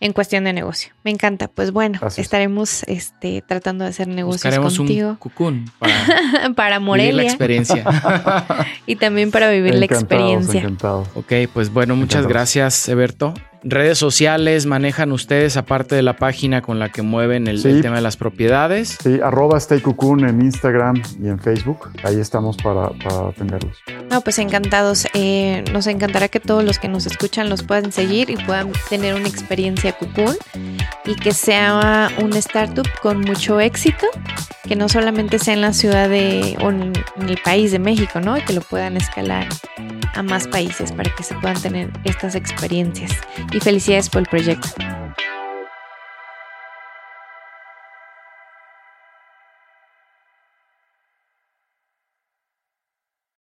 En 0.03 0.13
cuestión 0.13 0.43
de 0.43 0.53
negocio. 0.53 0.93
Me 1.05 1.13
encanta. 1.13 1.47
Pues 1.47 1.71
bueno, 1.71 2.01
estaremos 2.17 2.83
este, 2.89 3.41
tratando 3.41 3.85
de 3.85 3.91
hacer 3.91 4.09
negocios 4.09 4.43
Buscaremos 4.43 4.77
contigo. 4.77 5.11
un 5.11 5.17
cucún 5.17 5.71
para, 5.79 5.95
para 6.57 6.81
Morelia. 6.81 7.13
Vivir 7.13 7.25
la 7.25 7.31
experiencia. 7.31 8.67
y 8.87 8.97
también 8.97 9.31
para 9.31 9.49
vivir 9.49 9.77
la 9.77 9.85
experiencia. 9.85 10.61
Encantado. 10.61 11.07
Ok, 11.15 11.33
pues 11.55 11.73
bueno, 11.73 11.95
muchas 11.95 12.27
gracias, 12.27 12.89
Eberto 12.89 13.33
redes 13.65 13.99
sociales 13.99 14.67
manejan 14.67 15.13
ustedes 15.13 15.57
aparte 15.57 15.95
de 15.95 16.03
la 16.03 16.17
página 16.17 16.63
con 16.63 16.79
la 16.79 16.91
que 16.91 17.03
mueven 17.03 17.47
el, 17.47 17.63
tema 17.63 17.97
de 17.97 18.03
las 18.03 18.17
propiedades? 18.17 18.99
Sí, 19.03 19.21
arroba 19.23 19.59
StayCucún 19.59 20.27
en 20.27 20.43
Instagram 20.43 21.03
y 21.23 21.29
en 21.29 21.39
Facebook. 21.39 21.91
Ahí 22.03 22.19
estamos 22.19 22.57
para, 22.57 22.91
atenderlos. 23.29 23.79
No, 24.11 24.21
pues 24.21 24.39
encantados. 24.39 25.07
Eh, 25.15 25.65
nos 25.73 25.87
encantará 25.87 26.29
que 26.29 26.41
todos 26.41 26.65
los 26.65 26.79
que 26.79 26.89
nos 26.89 27.07
escuchan 27.07 27.49
los 27.49 27.63
puedan 27.63 27.93
seguir 27.93 28.31
y 28.31 28.37
puedan 28.37 28.73
tener 28.89 29.15
una 29.15 29.29
experiencia 29.29 29.93
Cucún 29.93 30.37
y 31.05 31.15
que 31.15 31.33
sea 31.33 32.11
un 32.21 32.33
startup 32.35 32.89
con 33.01 33.21
mucho 33.21 33.61
éxito, 33.61 34.07
que 34.67 34.77
no 34.77 34.89
solamente 34.89 35.39
sea 35.39 35.55
en 35.55 35.61
la 35.61 35.73
ciudad 35.73 36.09
de 36.09 36.57
o 36.63 36.71
en 36.71 36.93
el 37.21 37.39
país 37.45 37.73
de 37.73 37.79
México, 37.79 38.21
¿no? 38.21 38.37
Y 38.37 38.43
que 38.43 38.53
lo 38.53 38.61
puedan 38.61 38.97
escalar 38.97 39.47
a 40.15 40.23
más 40.23 40.47
países 40.47 40.93
para 40.93 41.15
que 41.15 41.23
se 41.23 41.35
puedan 41.37 41.61
tener 41.61 41.91
estas 42.05 42.35
experiencias 42.35 43.13
y 43.53 43.61
felicidades 43.61 44.09
por 44.09 44.21
el 44.21 44.29
proyecto. 44.29 44.69